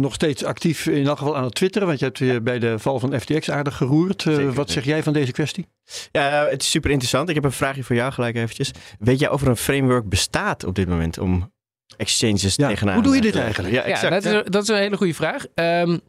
nog 0.00 0.14
steeds 0.14 0.44
actief 0.44 0.86
in 0.86 1.06
elk 1.06 1.18
geval 1.18 1.36
aan 1.36 1.44
het 1.44 1.54
twitteren, 1.54 1.86
want 1.86 1.98
je 1.98 2.04
hebt 2.04 2.18
weer 2.18 2.42
bij 2.42 2.58
de 2.58 2.78
val 2.78 2.98
van 2.98 3.20
FTX 3.20 3.50
aardig 3.50 3.76
geroerd. 3.76 4.22
Zeker, 4.22 4.52
wat 4.52 4.70
zeg 4.70 4.84
jij 4.84 5.02
van 5.02 5.12
deze 5.12 5.32
kwestie? 5.32 5.66
Ja, 6.12 6.46
het 6.50 6.62
is 6.62 6.70
super 6.70 6.90
interessant. 6.90 7.28
Ik 7.28 7.34
heb 7.34 7.44
een 7.44 7.52
vraagje 7.52 7.84
voor 7.84 7.96
jou 7.96 8.12
gelijk 8.12 8.36
eventjes. 8.36 8.70
Weet 8.98 9.18
jij 9.18 9.30
of 9.30 9.42
er 9.42 9.48
een 9.48 9.56
framework 9.56 10.08
bestaat 10.08 10.64
op 10.64 10.74
dit 10.74 10.88
moment 10.88 11.18
om 11.18 11.52
exchanges 11.96 12.56
ja, 12.56 12.68
tegenaan 12.68 12.94
Hoe 12.94 13.02
doe 13.02 13.14
je 13.14 13.20
dit 13.20 13.36
eigenlijk? 13.36 13.74
Ja, 13.74 13.82
exact, 13.82 14.02
ja 14.02 14.32
dat, 14.32 14.44
is, 14.44 14.50
dat, 14.50 14.62
is, 14.62 14.68
een 14.68 14.76
hele 14.76 14.96
goede 14.96 15.14
vraag. 15.14 15.46
Um, 15.54 16.00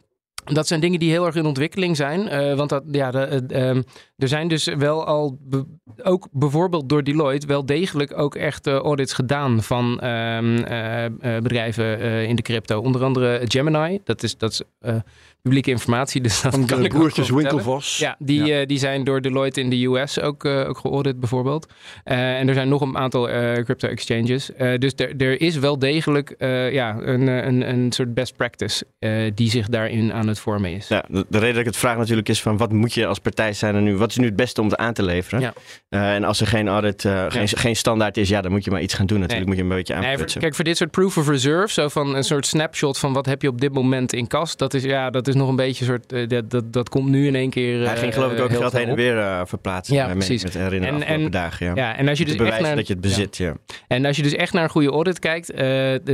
dat 0.44 0.66
zijn 0.66 0.80
dingen 0.80 0.98
die 0.98 1.10
heel 1.10 1.26
erg 1.26 1.34
in 1.34 1.46
ontwikkeling 1.46 1.96
zijn. 1.96 2.20
Uh, 2.20 2.56
want 2.56 2.68
dat, 2.68 2.82
ja, 2.90 3.10
de, 3.10 3.44
um, 3.66 3.84
er 4.18 4.28
zijn 4.28 4.48
dus 4.48 4.64
wel 4.64 5.06
al, 5.06 5.38
ook 6.02 6.28
bijvoorbeeld 6.32 6.88
door 6.88 7.04
Deloitte, 7.04 7.46
wel 7.46 7.66
degelijk 7.66 8.18
ook 8.18 8.34
echt 8.34 8.66
audits 8.66 9.12
gedaan 9.12 9.62
van 9.62 10.04
um, 10.04 10.56
bedrijven 11.42 12.00
in 12.26 12.36
de 12.36 12.42
crypto. 12.42 12.80
Onder 12.80 13.04
andere 13.04 13.40
Gemini, 13.44 14.00
dat 14.04 14.22
is, 14.22 14.36
dat 14.36 14.50
is 14.52 14.62
publieke 15.42 15.70
informatie. 15.70 16.20
Dus 16.20 16.40
dat 16.40 16.54
van 16.54 16.66
kan 16.66 16.78
de 16.78 16.84
ik 16.84 16.92
broertjes 16.92 17.30
Winkelvos. 17.30 17.98
Ja, 17.98 18.16
die, 18.18 18.44
ja. 18.44 18.64
die 18.64 18.78
zijn 18.78 19.04
door 19.04 19.20
Deloitte 19.20 19.60
in 19.60 19.70
de 19.70 19.84
US 19.84 20.20
ook, 20.20 20.44
ook 20.44 20.78
geaudit 20.78 21.20
bijvoorbeeld. 21.20 21.72
en 22.04 22.48
er 22.48 22.54
zijn 22.54 22.68
nog 22.68 22.80
een 22.80 22.96
aantal 22.96 23.26
crypto 23.64 23.88
exchanges. 23.88 24.50
dus 24.78 24.92
er 24.96 25.40
is 25.40 25.56
wel 25.56 25.78
degelijk 25.78 26.34
ja, 26.72 26.96
een, 27.00 27.26
een, 27.26 27.68
een 27.68 27.92
soort 27.92 28.14
best 28.14 28.36
practice 28.36 28.86
die 29.34 29.50
zich 29.50 29.68
daarin 29.68 30.12
aan 30.12 30.28
het 30.28 30.38
vormen 30.38 30.70
is. 30.70 30.88
Ja, 30.88 31.04
de, 31.08 31.26
de 31.28 31.38
reden 31.38 31.54
dat 31.54 31.60
ik 31.60 31.66
het 31.66 31.76
vraag 31.76 31.96
natuurlijk 31.96 32.28
is 32.28 32.42
van 32.42 32.56
wat 32.56 32.72
moet 32.72 32.94
je 32.94 33.06
als 33.06 33.18
partij 33.18 33.52
zijn 33.52 33.74
er 33.74 33.82
nu? 33.82 33.96
Wat 33.96 34.07
is 34.10 34.16
nu 34.16 34.26
het 34.26 34.36
beste 34.36 34.60
om 34.60 34.68
het 34.68 34.76
aan 34.76 34.92
te 34.92 35.02
leveren? 35.02 35.40
Ja. 35.40 35.52
Uh, 35.90 36.14
en 36.14 36.24
als 36.24 36.40
er 36.40 36.46
geen 36.46 36.68
audit, 36.68 37.04
uh, 37.04 37.12
ja. 37.12 37.30
geen, 37.30 37.48
geen 37.48 37.76
standaard 37.76 38.16
is, 38.16 38.28
ja, 38.28 38.40
dan 38.40 38.50
moet 38.50 38.64
je 38.64 38.70
maar 38.70 38.80
iets 38.80 38.94
gaan 38.94 39.06
doen 39.06 39.20
natuurlijk. 39.20 39.48
Nee. 39.48 39.56
Moet 39.56 39.66
je 39.66 39.70
een 39.70 39.78
beetje 39.78 39.94
aanpassen. 39.94 40.26
Nee, 40.26 40.38
kijk, 40.38 40.54
voor 40.54 40.64
dit 40.64 40.76
soort 40.76 40.90
proof 40.90 41.16
of 41.16 41.28
reserve, 41.28 41.72
zo 41.72 41.88
van 41.88 42.16
een 42.16 42.24
soort 42.24 42.46
snapshot 42.46 42.98
van 42.98 43.12
wat 43.12 43.26
heb 43.26 43.42
je 43.42 43.48
op 43.48 43.60
dit 43.60 43.72
moment 43.72 44.12
in 44.12 44.26
kas, 44.26 44.56
dat 44.56 44.74
is, 44.74 44.82
ja, 44.82 45.10
dat 45.10 45.28
is 45.28 45.34
nog 45.34 45.48
een 45.48 45.56
beetje 45.56 45.84
een 45.84 45.90
soort, 45.90 46.12
uh, 46.12 46.28
dat, 46.28 46.50
dat, 46.50 46.72
dat 46.72 46.88
komt 46.88 47.08
nu 47.08 47.26
in 47.26 47.34
één 47.34 47.50
keer 47.50 47.86
Hij 47.86 47.96
ging 47.96 48.14
geloof 48.14 48.32
ik 48.32 48.40
ook 48.40 48.50
geld 48.50 48.72
heen 48.72 48.88
en 48.88 48.94
weer 48.94 49.46
verplaatsen. 49.46 49.94
Ja, 49.94 50.06
precies. 50.12 50.42
Met 50.42 50.54
herinneren 50.54 51.02
en, 51.02 51.22
en, 51.22 51.30
dagen, 51.30 51.66
ja. 51.66 51.72
ja. 51.74 51.96
En 51.96 52.08
als 52.08 52.18
je 52.18 52.24
dus 52.24 52.36
echt 52.36 52.60
naar, 52.60 52.76
dat 52.76 52.86
je 52.86 52.92
het 52.92 53.02
bezit, 53.02 53.36
ja. 53.36 53.54
En 53.88 54.04
als 54.04 54.16
je 54.16 54.22
dus 54.22 54.34
echt 54.34 54.52
naar 54.52 54.62
een 54.62 54.70
goede 54.70 54.90
audit 54.90 55.18
kijkt, 55.18 55.52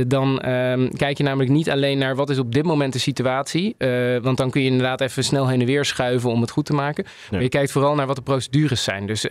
dan 0.09 0.49
um, 0.49 0.95
kijk 0.97 1.17
je 1.17 1.23
namelijk 1.23 1.51
niet 1.51 1.69
alleen 1.69 1.97
naar 1.97 2.15
wat 2.15 2.29
is 2.29 2.39
op 2.39 2.53
dit 2.53 2.63
moment 2.63 2.93
de 2.93 2.99
situatie, 2.99 3.75
want 4.21 4.37
dan 4.37 4.49
kun 4.49 4.61
je 4.61 4.67
inderdaad 4.67 5.01
even 5.01 5.23
snel 5.23 5.47
heen 5.47 5.59
en 5.59 5.65
weer 5.65 5.85
schuiven 5.85 6.29
om 6.29 6.41
het 6.41 6.51
goed 6.51 6.65
te 6.65 6.73
maken. 6.73 7.03
Nee. 7.03 7.13
Maar 7.31 7.41
je 7.41 7.49
kijkt 7.49 7.71
vooral 7.71 7.84
naar 7.93 8.07
wat 8.07 8.15
de 8.15 8.21
procedures 8.21 8.83
zijn. 8.83 9.07
Dus 9.07 9.25
uh, 9.25 9.29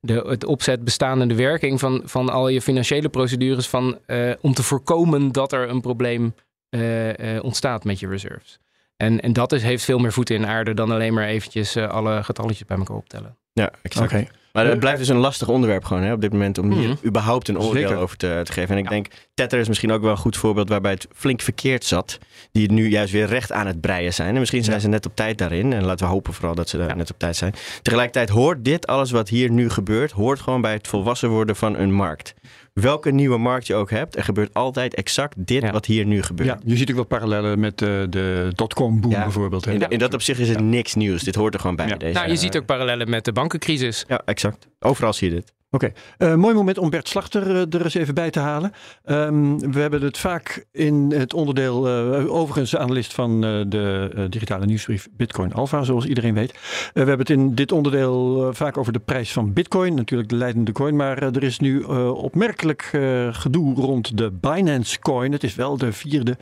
de, 0.00 0.24
het 0.26 0.44
opzet, 0.44 0.84
bestaan 0.84 1.20
en 1.20 1.28
de 1.28 1.34
werking 1.34 1.80
van, 1.80 2.02
van 2.04 2.28
al 2.28 2.48
je 2.48 2.62
financiële 2.62 3.08
procedures 3.08 3.68
van, 3.68 3.98
uh, 4.06 4.32
om 4.40 4.54
te 4.54 4.62
voorkomen 4.62 5.32
dat 5.32 5.52
er 5.52 5.68
een 5.68 5.80
probleem 5.80 6.34
uh, 6.70 7.42
ontstaat 7.42 7.84
met 7.84 8.00
je 8.00 8.08
reserves. 8.08 8.58
En, 8.96 9.20
en 9.20 9.32
dat 9.32 9.52
is, 9.52 9.62
heeft 9.62 9.84
veel 9.84 9.98
meer 9.98 10.12
voeten 10.12 10.34
in 10.34 10.46
aarde 10.46 10.74
dan 10.74 10.90
alleen 10.90 11.14
maar 11.14 11.26
eventjes 11.26 11.76
alle 11.76 12.22
getalletjes 12.22 12.66
bij 12.66 12.76
elkaar 12.76 12.96
optellen. 12.96 13.36
Ja, 13.62 13.70
exact. 13.82 14.12
Okay. 14.12 14.28
Maar 14.52 14.66
het 14.66 14.78
blijft 14.78 14.98
dus 14.98 15.08
een 15.08 15.16
lastig 15.16 15.48
onderwerp 15.48 15.84
gewoon 15.84 16.02
hè, 16.02 16.12
op 16.12 16.20
dit 16.20 16.32
moment 16.32 16.58
om 16.58 16.72
hier 16.72 16.88
mm 16.88 16.96
-hmm. 17.00 17.08
überhaupt 17.08 17.48
een 17.48 17.58
oordeel 17.58 17.88
Zeker. 17.88 17.96
over 17.96 18.16
te, 18.16 18.40
te, 18.44 18.52
geven. 18.52 18.70
En 18.70 18.78
ik 18.78 18.84
ja. 18.84 18.90
denk, 18.90 19.06
Tether 19.34 19.58
is 19.58 19.68
misschien 19.68 19.92
ook 19.92 20.02
wel 20.02 20.10
een 20.10 20.16
goed 20.16 20.36
voorbeeld 20.36 20.68
waarbij 20.68 20.90
het 20.90 21.08
flink 21.14 21.40
verkeerd 21.40 21.84
zat. 21.84 22.18
Die 22.52 22.62
het 22.62 22.72
nu 22.72 22.88
juist 22.88 23.12
weer 23.12 23.26
recht 23.26 23.52
aan 23.52 23.66
het 23.66 23.80
breien 23.80 24.14
zijn. 24.14 24.34
En 24.34 24.38
misschien 24.38 24.64
zijn 24.64 24.76
ja. 24.76 24.82
ze 24.82 24.88
net 24.88 25.06
op 25.06 25.16
tijd 25.16 25.38
daarin. 25.38 25.72
En 25.72 25.84
laten 25.84 26.06
we 26.06 26.12
hopen 26.12 26.32
vooral 26.32 26.54
dat 26.54 26.68
ze 26.68 26.76
daar 26.76 26.88
ja. 26.88 26.94
net 26.94 27.10
op 27.10 27.18
tijd 27.18 27.36
zijn. 27.36 27.54
Tegelijkertijd 27.82 28.28
hoort 28.28 28.64
dit, 28.64 28.86
alles 28.86 29.10
wat 29.10 29.28
hier 29.28 29.50
nu 29.50 29.70
gebeurt, 29.70 30.10
hoort 30.10 30.40
gewoon 30.40 30.60
bij 30.60 30.72
het 30.72 30.88
volwassen 30.88 31.30
worden 31.30 31.56
van 31.56 31.76
een 31.76 31.92
markt. 31.92 32.34
Welke 32.80 33.10
nieuwe 33.10 33.38
markt 33.38 33.66
je 33.66 33.74
ook 33.74 33.90
hebt, 33.90 34.16
er 34.16 34.24
gebeurt 34.24 34.54
altijd 34.54 34.94
exact 34.94 35.34
dit 35.36 35.62
ja. 35.62 35.70
wat 35.70 35.86
hier 35.86 36.06
nu 36.06 36.22
gebeurt. 36.22 36.48
Ja, 36.48 36.58
je 36.64 36.76
ziet 36.76 36.90
ook 36.90 36.96
wel 36.96 37.04
parallellen 37.04 37.60
met 37.60 37.80
uh, 37.80 37.88
de 38.10 38.50
dotcom 38.54 39.00
boom 39.00 39.10
ja. 39.10 39.22
bijvoorbeeld. 39.22 39.64
Hè? 39.64 39.72
In, 39.72 39.88
in, 39.88 39.98
dat 39.98 40.14
opzicht 40.14 40.40
is 40.40 40.48
het 40.48 40.60
niks 40.60 40.94
nieuws. 40.94 41.22
Dit 41.22 41.34
hoort 41.34 41.54
er 41.54 41.60
gewoon 41.60 41.76
bij. 41.76 41.96
Deze, 41.96 42.12
nou, 42.12 42.28
je 42.30 42.36
ziet 42.36 42.56
ook 42.56 42.64
parallellen 42.64 43.10
met 43.10 43.24
de 43.24 43.32
bankencrisis. 43.48 44.04
Ja, 44.08 44.22
exact. 44.24 44.66
Overal 44.80 45.12
zie 45.12 45.28
je 45.28 45.34
dit. 45.34 45.55
Oké, 45.76 45.92
uh, 46.18 46.34
mooi 46.34 46.54
moment 46.54 46.78
om 46.78 46.90
Bert 46.90 47.08
Slachter 47.08 47.50
uh, 47.50 47.60
er 47.60 47.84
eens 47.84 47.94
even 47.94 48.14
bij 48.14 48.30
te 48.30 48.40
halen. 48.40 48.72
Um, 49.04 49.72
we 49.72 49.80
hebben 49.80 50.02
het 50.02 50.18
vaak 50.18 50.66
in 50.72 51.12
het 51.14 51.34
onderdeel, 51.34 51.88
uh, 51.88 52.34
overigens 52.34 52.76
analist 52.76 53.14
van 53.14 53.40
de 53.40 54.26
digitale 54.30 54.66
nieuwsbrief 54.66 55.08
Bitcoin 55.16 55.52
Alpha, 55.52 55.82
zoals 55.82 56.04
iedereen 56.04 56.34
weet. 56.34 56.52
we 56.92 56.98
hebben 56.98 57.18
het 57.18 57.30
in 57.30 57.54
dit 57.54 57.72
onderdeel 57.72 58.48
vaak 58.54 58.76
over 58.76 58.92
de 58.92 58.98
prijs 58.98 59.32
van 59.32 59.52
Bitcoin, 59.52 59.94
natuurlijk 59.94 60.28
de 60.28 60.36
leidende 60.36 60.72
coin. 60.72 60.96
Maar 60.96 61.22
er 61.22 61.42
is 61.42 61.58
nu 61.58 61.82
opmerkelijk 61.82 62.82
gedoe 63.30 63.74
rond 63.74 64.18
de 64.18 64.30
Binance 64.30 64.98
Coin. 64.98 65.32
Het 65.32 65.44
is 65.44 65.54
wel 65.54 65.76
de 65.76 65.92
vierde 65.92 66.36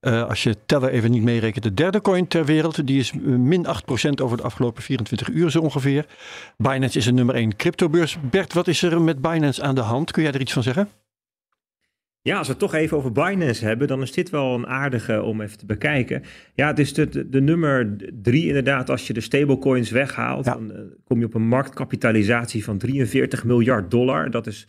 als 0.00 0.42
je 0.42 0.56
Teller 0.66 0.90
even 0.90 1.10
niet 1.10 1.22
meerekent, 1.22 1.64
de 1.64 1.74
derde 1.74 2.00
coin 2.00 2.26
ter 2.28 2.44
wereld. 2.44 2.86
Die 2.86 2.98
is 2.98 3.12
min 3.22 3.66
8% 3.66 3.68
over 4.22 4.36
de 4.36 4.42
afgelopen 4.42 4.82
24 4.82 5.28
uur 5.28 5.50
zo 5.50 5.60
ongeveer. 5.60 6.06
Binance 6.56 6.98
is 6.98 7.06
een 7.06 7.14
nummer 7.14 7.34
1 7.34 7.56
cryptobeurs. 7.56 8.16
Bert, 8.30 8.52
wat 8.52 8.65
is 8.68 8.82
er 8.82 9.00
met 9.00 9.20
Binance 9.20 9.62
aan 9.62 9.74
de 9.74 9.80
hand? 9.80 10.10
Kun 10.10 10.22
jij 10.22 10.32
er 10.32 10.40
iets 10.40 10.52
van 10.52 10.62
zeggen? 10.62 10.88
Ja, 12.26 12.38
als 12.38 12.46
we 12.46 12.52
het 12.52 12.62
toch 12.62 12.74
even 12.74 12.96
over 12.96 13.12
Binance 13.12 13.64
hebben, 13.64 13.88
dan 13.88 14.02
is 14.02 14.12
dit 14.12 14.30
wel 14.30 14.54
een 14.54 14.66
aardige 14.66 15.22
om 15.22 15.40
even 15.40 15.58
te 15.58 15.66
bekijken. 15.66 16.22
Ja, 16.54 16.66
het 16.66 16.78
is 16.78 16.94
de, 16.94 17.28
de, 17.28 17.40
nummer 17.40 17.96
drie 18.22 18.46
inderdaad. 18.46 18.90
Als 18.90 19.06
je 19.06 19.12
de 19.12 19.20
stablecoins 19.20 19.90
weghaalt, 19.90 20.44
ja. 20.44 20.52
dan 20.52 20.70
uh, 20.70 20.78
kom 21.04 21.18
je 21.18 21.24
op 21.24 21.34
een 21.34 21.48
marktkapitalisatie 21.48 22.64
van 22.64 22.78
43 22.78 23.44
miljard 23.44 23.90
dollar. 23.90 24.30
Dat 24.30 24.46
is 24.46 24.66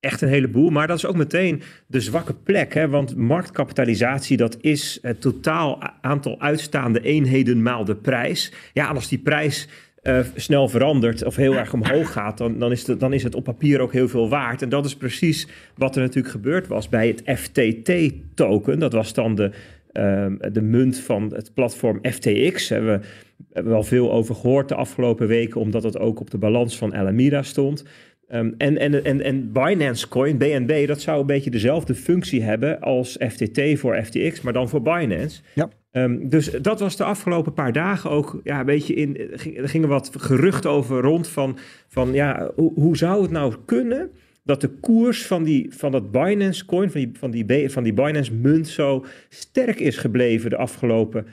echt 0.00 0.20
een 0.20 0.28
heleboel. 0.28 0.70
Maar 0.70 0.86
dat 0.86 0.96
is 0.96 1.06
ook 1.06 1.16
meteen 1.16 1.62
de 1.86 2.00
zwakke 2.00 2.34
plek. 2.34 2.74
Hè? 2.74 2.88
Want 2.88 3.16
marktkapitalisatie, 3.16 4.36
dat 4.36 4.56
is 4.60 4.98
het 5.02 5.20
totaal 5.20 5.82
aantal 6.00 6.40
uitstaande 6.40 7.00
eenheden 7.00 7.62
maal 7.62 7.84
de 7.84 7.96
prijs. 7.96 8.52
Ja, 8.72 8.88
en 8.88 8.94
als 8.94 9.08
die 9.08 9.18
prijs 9.18 9.68
uh, 10.02 10.18
snel 10.34 10.68
verandert 10.68 11.24
of 11.24 11.36
heel 11.36 11.54
erg 11.54 11.72
omhoog 11.72 12.12
gaat, 12.12 12.38
dan, 12.38 12.58
dan, 12.58 12.72
is 12.72 12.86
het, 12.86 13.00
dan 13.00 13.12
is 13.12 13.22
het 13.22 13.34
op 13.34 13.44
papier 13.44 13.80
ook 13.80 13.92
heel 13.92 14.08
veel 14.08 14.28
waard. 14.28 14.62
En 14.62 14.68
dat 14.68 14.84
is 14.84 14.96
precies 14.96 15.48
wat 15.76 15.96
er 15.96 16.02
natuurlijk 16.02 16.34
gebeurd 16.34 16.66
was 16.66 16.88
bij 16.88 17.08
het 17.08 17.38
FTT-token. 17.38 18.78
Dat 18.78 18.92
was 18.92 19.14
dan 19.14 19.34
de, 19.34 19.50
uh, 19.92 20.52
de 20.52 20.62
munt 20.62 20.98
van 20.98 21.32
het 21.34 21.54
platform 21.54 21.98
FTX. 22.02 22.68
Daar 22.68 22.78
hebben 22.78 23.00
we, 23.00 23.06
hebben 23.52 23.72
we 23.72 23.78
al 23.78 23.84
veel 23.84 24.12
over 24.12 24.34
gehoord 24.34 24.68
de 24.68 24.74
afgelopen 24.74 25.26
weken, 25.26 25.60
omdat 25.60 25.82
het 25.82 25.98
ook 25.98 26.20
op 26.20 26.30
de 26.30 26.38
balans 26.38 26.78
van 26.78 26.94
Alameda 26.94 27.42
stond. 27.42 27.84
Um, 28.32 28.54
en, 28.58 28.78
en, 28.78 29.04
en, 29.04 29.22
en 29.22 29.52
Binance 29.52 30.08
Coin, 30.08 30.38
BNB, 30.38 30.86
dat 30.86 31.00
zou 31.00 31.20
een 31.20 31.26
beetje 31.26 31.50
dezelfde 31.50 31.94
functie 31.94 32.42
hebben 32.42 32.80
als 32.80 33.16
FTT 33.28 33.60
voor 33.78 34.02
FTX, 34.02 34.40
maar 34.40 34.52
dan 34.52 34.68
voor 34.68 34.82
Binance. 34.82 35.40
Ja. 35.54 35.68
Um, 35.92 36.28
dus 36.28 36.50
dat 36.50 36.80
was 36.80 36.96
de 36.96 37.04
afgelopen 37.04 37.52
paar 37.52 37.72
dagen 37.72 38.10
ook 38.10 38.40
ja, 38.44 38.60
een 38.60 38.66
beetje 38.66 38.94
in. 38.94 39.16
Er 39.56 39.68
gingen 39.68 39.88
wat 39.88 40.10
geruchten 40.18 40.70
over 40.70 41.00
rond 41.00 41.28
van, 41.28 41.58
van 41.88 42.12
ja, 42.12 42.50
hoe, 42.54 42.72
hoe 42.74 42.96
zou 42.96 43.22
het 43.22 43.30
nou 43.30 43.54
kunnen 43.64 44.10
dat 44.44 44.60
de 44.60 44.68
koers 44.68 45.26
van, 45.26 45.42
die, 45.42 45.74
van 45.74 45.90
dat 45.92 46.10
Binance 46.10 46.64
coin, 46.64 46.90
van 46.90 47.00
die, 47.00 47.10
van, 47.18 47.30
die, 47.30 47.70
van 47.70 47.82
die 47.82 47.92
Binance 47.92 48.32
munt 48.32 48.68
zo 48.68 49.04
sterk 49.28 49.80
is 49.80 49.96
gebleven 49.96 50.50
de 50.50 50.56
afgelopen, 50.56 51.26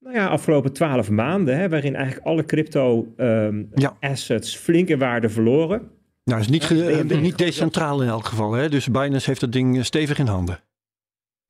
nou 0.00 0.16
ja, 0.16 0.26
afgelopen 0.26 0.72
twaalf 0.72 1.10
maanden, 1.10 1.56
hè, 1.56 1.68
waarin 1.68 1.94
eigenlijk 1.94 2.26
alle 2.26 2.44
crypto 2.44 3.12
um, 3.16 3.68
ja. 3.74 3.96
assets 4.00 4.56
flink 4.56 4.88
in 4.88 4.98
waarde 4.98 5.28
verloren. 5.28 5.90
Nou, 6.24 6.40
is 6.40 6.48
niet, 6.48 6.64
ja, 6.64 7.02
niet 7.02 7.38
decentraal 7.38 8.02
in 8.02 8.08
elk 8.08 8.24
geval. 8.24 8.52
Hè? 8.52 8.68
Dus 8.68 8.90
Binance 8.90 9.28
heeft 9.28 9.40
dat 9.40 9.52
ding 9.52 9.84
stevig 9.84 10.18
in 10.18 10.26
handen. 10.26 10.60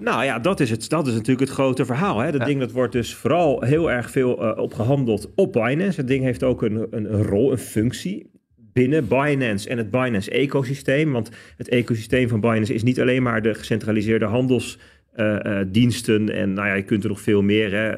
Nou 0.03 0.25
ja, 0.25 0.39
dat 0.39 0.61
is, 0.61 0.71
het, 0.71 0.89
dat 0.89 1.07
is 1.07 1.13
natuurlijk 1.13 1.41
het 1.41 1.51
grote 1.51 1.85
verhaal. 1.85 2.19
Hè? 2.19 2.33
Dat 2.33 2.45
ding 2.45 2.61
dat 2.61 2.73
wordt 2.73 2.93
dus 2.93 3.15
vooral 3.15 3.63
heel 3.63 3.91
erg 3.91 4.11
veel 4.11 4.45
uh, 4.45 4.59
op 4.59 4.75
gehandeld 4.75 5.31
op 5.35 5.53
Binance. 5.53 6.01
Het 6.01 6.09
ding 6.09 6.25
heeft 6.25 6.43
ook 6.43 6.63
een, 6.63 6.87
een, 6.91 7.15
een, 7.15 7.23
rol, 7.23 7.53
een 7.53 7.59
functie 7.59 8.31
binnen 8.57 9.09
Binance 9.09 9.69
en 9.69 9.79
het 9.79 9.91
Binance-ecosysteem. 9.91 11.13
Want 11.13 11.31
het 11.57 11.69
ecosysteem 11.69 12.29
van 12.29 12.41
Binance 12.41 12.75
is 12.75 12.83
niet 12.83 13.01
alleen 13.01 13.23
maar 13.23 13.43
de 13.43 13.55
gecentraliseerde 13.55 14.25
handelsdiensten. 14.25 16.23
Uh, 16.23 16.35
uh, 16.35 16.41
en 16.41 16.53
nou 16.53 16.69
ja, 16.69 16.75
je 16.75 16.83
kunt 16.83 17.03
er 17.03 17.09
nog 17.09 17.21
veel 17.21 17.43
meer, 17.43 17.73
hè? 17.73 17.93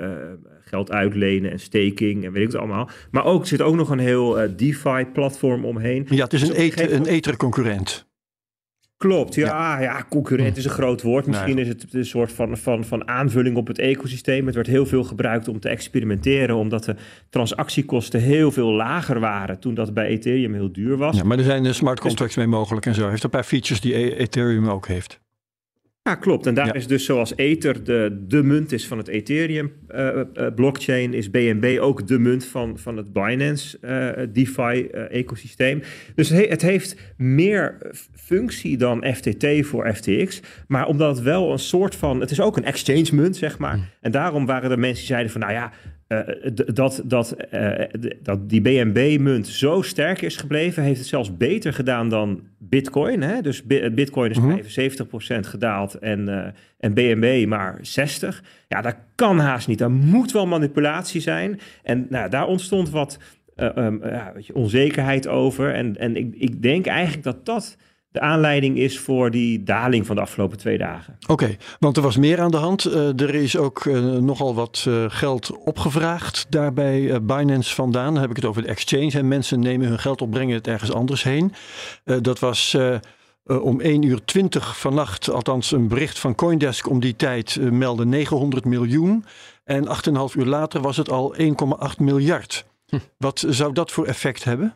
geld 0.60 0.92
uitlenen 0.92 1.50
en 1.50 1.60
staking 1.60 2.24
en 2.24 2.32
weet 2.32 2.42
ik 2.42 2.48
het 2.48 2.56
allemaal. 2.56 2.90
Maar 3.10 3.24
ook 3.24 3.46
zit 3.46 3.62
ook 3.62 3.74
nog 3.74 3.90
een 3.90 3.98
heel 3.98 4.56
DeFi-platform 4.56 5.64
omheen. 5.64 6.06
Ja, 6.08 6.24
het 6.24 6.32
is 6.32 6.42
een, 6.42 6.54
dus 6.54 6.90
een 6.90 7.06
ether-concurrent. 7.06 8.06
Klopt, 9.04 9.34
ja, 9.34 9.80
ja. 9.80 10.06
concurrent 10.08 10.56
is 10.56 10.64
een 10.64 10.70
groot 10.70 11.02
woord. 11.02 11.26
Misschien 11.26 11.58
is 11.58 11.68
het 11.68 11.86
een 11.90 12.04
soort 12.04 12.32
van, 12.32 12.56
van, 12.56 12.84
van 12.84 13.08
aanvulling 13.08 13.56
op 13.56 13.66
het 13.66 13.78
ecosysteem. 13.78 14.46
Het 14.46 14.54
werd 14.54 14.66
heel 14.66 14.86
veel 14.86 15.04
gebruikt 15.04 15.48
om 15.48 15.60
te 15.60 15.68
experimenteren, 15.68 16.56
omdat 16.56 16.84
de 16.84 16.96
transactiekosten 17.30 18.20
heel 18.20 18.50
veel 18.50 18.72
lager 18.72 19.20
waren 19.20 19.58
toen 19.58 19.74
dat 19.74 19.94
bij 19.94 20.06
Ethereum 20.06 20.54
heel 20.54 20.72
duur 20.72 20.96
was. 20.96 21.16
Ja, 21.16 21.24
maar 21.24 21.38
er 21.38 21.44
zijn 21.44 21.74
smart 21.74 22.00
contracts 22.00 22.36
mee 22.36 22.46
mogelijk 22.46 22.86
en 22.86 22.94
zo. 22.94 23.08
Heeft 23.08 23.24
een 23.24 23.30
paar 23.30 23.44
features 23.44 23.80
die 23.80 23.94
e- 23.94 24.16
Ethereum 24.16 24.68
ook 24.68 24.86
heeft. 24.88 25.20
Ja, 26.08 26.14
klopt. 26.14 26.46
En 26.46 26.54
daar 26.54 26.76
is 26.76 26.86
dus 26.86 27.04
zoals 27.04 27.36
Ether 27.36 27.84
de, 27.84 28.24
de 28.28 28.42
munt 28.42 28.72
is 28.72 28.86
van 28.86 28.98
het 28.98 29.08
Ethereum 29.08 29.72
uh, 29.94 30.06
uh, 30.34 30.46
blockchain, 30.54 31.14
is 31.14 31.30
BNB 31.30 31.78
ook 31.80 32.06
de 32.06 32.18
munt 32.18 32.44
van, 32.44 32.78
van 32.78 32.96
het 32.96 33.12
Binance 33.12 33.78
uh, 33.82 34.26
DeFi 34.32 34.86
ecosysteem. 34.90 35.82
Dus 36.14 36.28
het, 36.28 36.48
het, 36.48 36.62
heeft 36.62 36.96
meer 37.16 37.92
functie 38.14 38.76
dan 38.76 39.04
FTT 39.14 39.46
voor 39.60 39.94
FTX. 39.94 40.40
Maar 40.66 40.86
omdat 40.86 41.16
het 41.16 41.24
wel 41.24 41.52
een 41.52 41.58
soort 41.58 41.94
van, 41.94 42.20
het 42.20 42.30
is 42.30 42.40
ook 42.40 42.56
een 42.56 42.64
exchange 42.64 43.08
munt, 43.12 43.36
zeg 43.36 43.58
maar. 43.58 43.76
Mm. 43.76 43.84
En 44.00 44.10
daarom 44.10 44.46
waren 44.46 44.70
er 44.70 44.78
mensen 44.78 44.98
die 44.98 45.06
zeiden 45.06 45.32
van, 45.32 45.40
nou 45.40 45.52
ja, 45.52 45.72
uh, 46.08 46.20
dat, 46.74 47.02
dat, 47.04 47.36
uh, 47.54 47.72
dat 48.22 48.48
die 48.48 48.60
BNB-munt 48.60 49.46
zo 49.46 49.82
sterk 49.82 50.22
is 50.22 50.36
gebleven, 50.36 50.82
heeft 50.82 50.98
het 50.98 51.08
zelfs 51.08 51.36
beter 51.36 51.72
gedaan 51.72 52.08
dan 52.08 52.42
Bitcoin. 52.58 53.22
Hè? 53.22 53.40
Dus 53.40 53.66
Bitcoin 53.92 54.30
is 54.30 54.38
mm 54.38 54.50
-hmm. 54.50 54.62
75% 54.62 55.48
gedaald 55.48 55.94
en, 55.94 56.28
uh, 56.28 56.46
en 56.78 56.94
BNB 56.94 57.44
maar 57.48 57.80
60%. 57.82 57.82
Ja, 58.68 58.80
dat 58.80 58.96
kan 59.14 59.38
haast 59.38 59.68
niet. 59.68 59.78
Dat 59.78 59.90
moet 59.90 60.32
wel 60.32 60.46
manipulatie 60.46 61.20
zijn. 61.20 61.60
En 61.82 62.06
nou, 62.10 62.30
daar 62.30 62.46
ontstond 62.46 62.90
wat 62.90 63.18
um, 63.56 64.00
ja, 64.04 64.32
onzekerheid 64.52 65.28
over. 65.28 65.74
En, 65.74 65.96
en 65.96 66.16
ik, 66.16 66.34
ik 66.34 66.62
denk 66.62 66.86
eigenlijk 66.86 67.22
dat 67.22 67.46
dat 67.46 67.76
de 68.14 68.20
aanleiding 68.20 68.78
is 68.78 68.98
voor 68.98 69.30
die 69.30 69.62
daling 69.62 70.06
van 70.06 70.16
de 70.16 70.22
afgelopen 70.22 70.58
twee 70.58 70.78
dagen. 70.78 71.18
Oké, 71.26 71.56
want 71.78 71.96
er 71.96 72.02
was 72.02 72.16
meer 72.16 72.40
aan 72.40 72.50
de 72.50 72.56
hand. 72.56 72.86
Uh, 72.86 73.20
er 73.20 73.34
is 73.34 73.56
ook 73.56 73.84
uh, 73.84 74.16
nogal 74.16 74.54
wat 74.54 74.84
uh, 74.88 75.04
geld 75.08 75.56
opgevraagd 75.56 76.46
daarbij 76.48 77.22
Binance 77.22 77.74
vandaan. 77.74 78.12
Dan 78.12 78.20
heb 78.20 78.30
ik 78.30 78.36
het 78.36 78.44
over 78.44 78.62
de 78.62 78.68
exchange. 78.68 79.10
En 79.10 79.28
mensen 79.28 79.60
nemen 79.60 79.88
hun 79.88 79.98
geld 79.98 80.22
op, 80.22 80.30
brengen 80.30 80.54
het 80.54 80.66
ergens 80.66 80.92
anders 80.92 81.22
heen. 81.22 81.52
dat 82.04 82.38
was 82.38 82.76
om 83.44 83.80
1 83.80 84.02
uur 84.02 84.24
20 84.24 84.78
vannacht, 84.78 85.30
althans 85.30 85.72
een 85.72 85.88
bericht 85.88 86.18
van 86.18 86.34
Coindesk 86.34 86.90
om 86.90 87.00
die 87.00 87.16
tijd, 87.16 87.58
meldde 87.70 88.04
900 88.04 88.64
miljoen. 88.64 89.24
En 89.64 89.86
8,5 89.86 90.36
uur 90.36 90.46
later 90.46 90.80
was 90.80 90.96
het 90.96 91.10
al 91.10 91.34
1,8 91.40 91.46
miljard. 91.98 92.66
Hm. 92.86 92.98
Wat 93.18 93.44
zou 93.48 93.72
dat 93.72 93.90
voor 93.90 94.06
effect 94.06 94.44
hebben? 94.44 94.74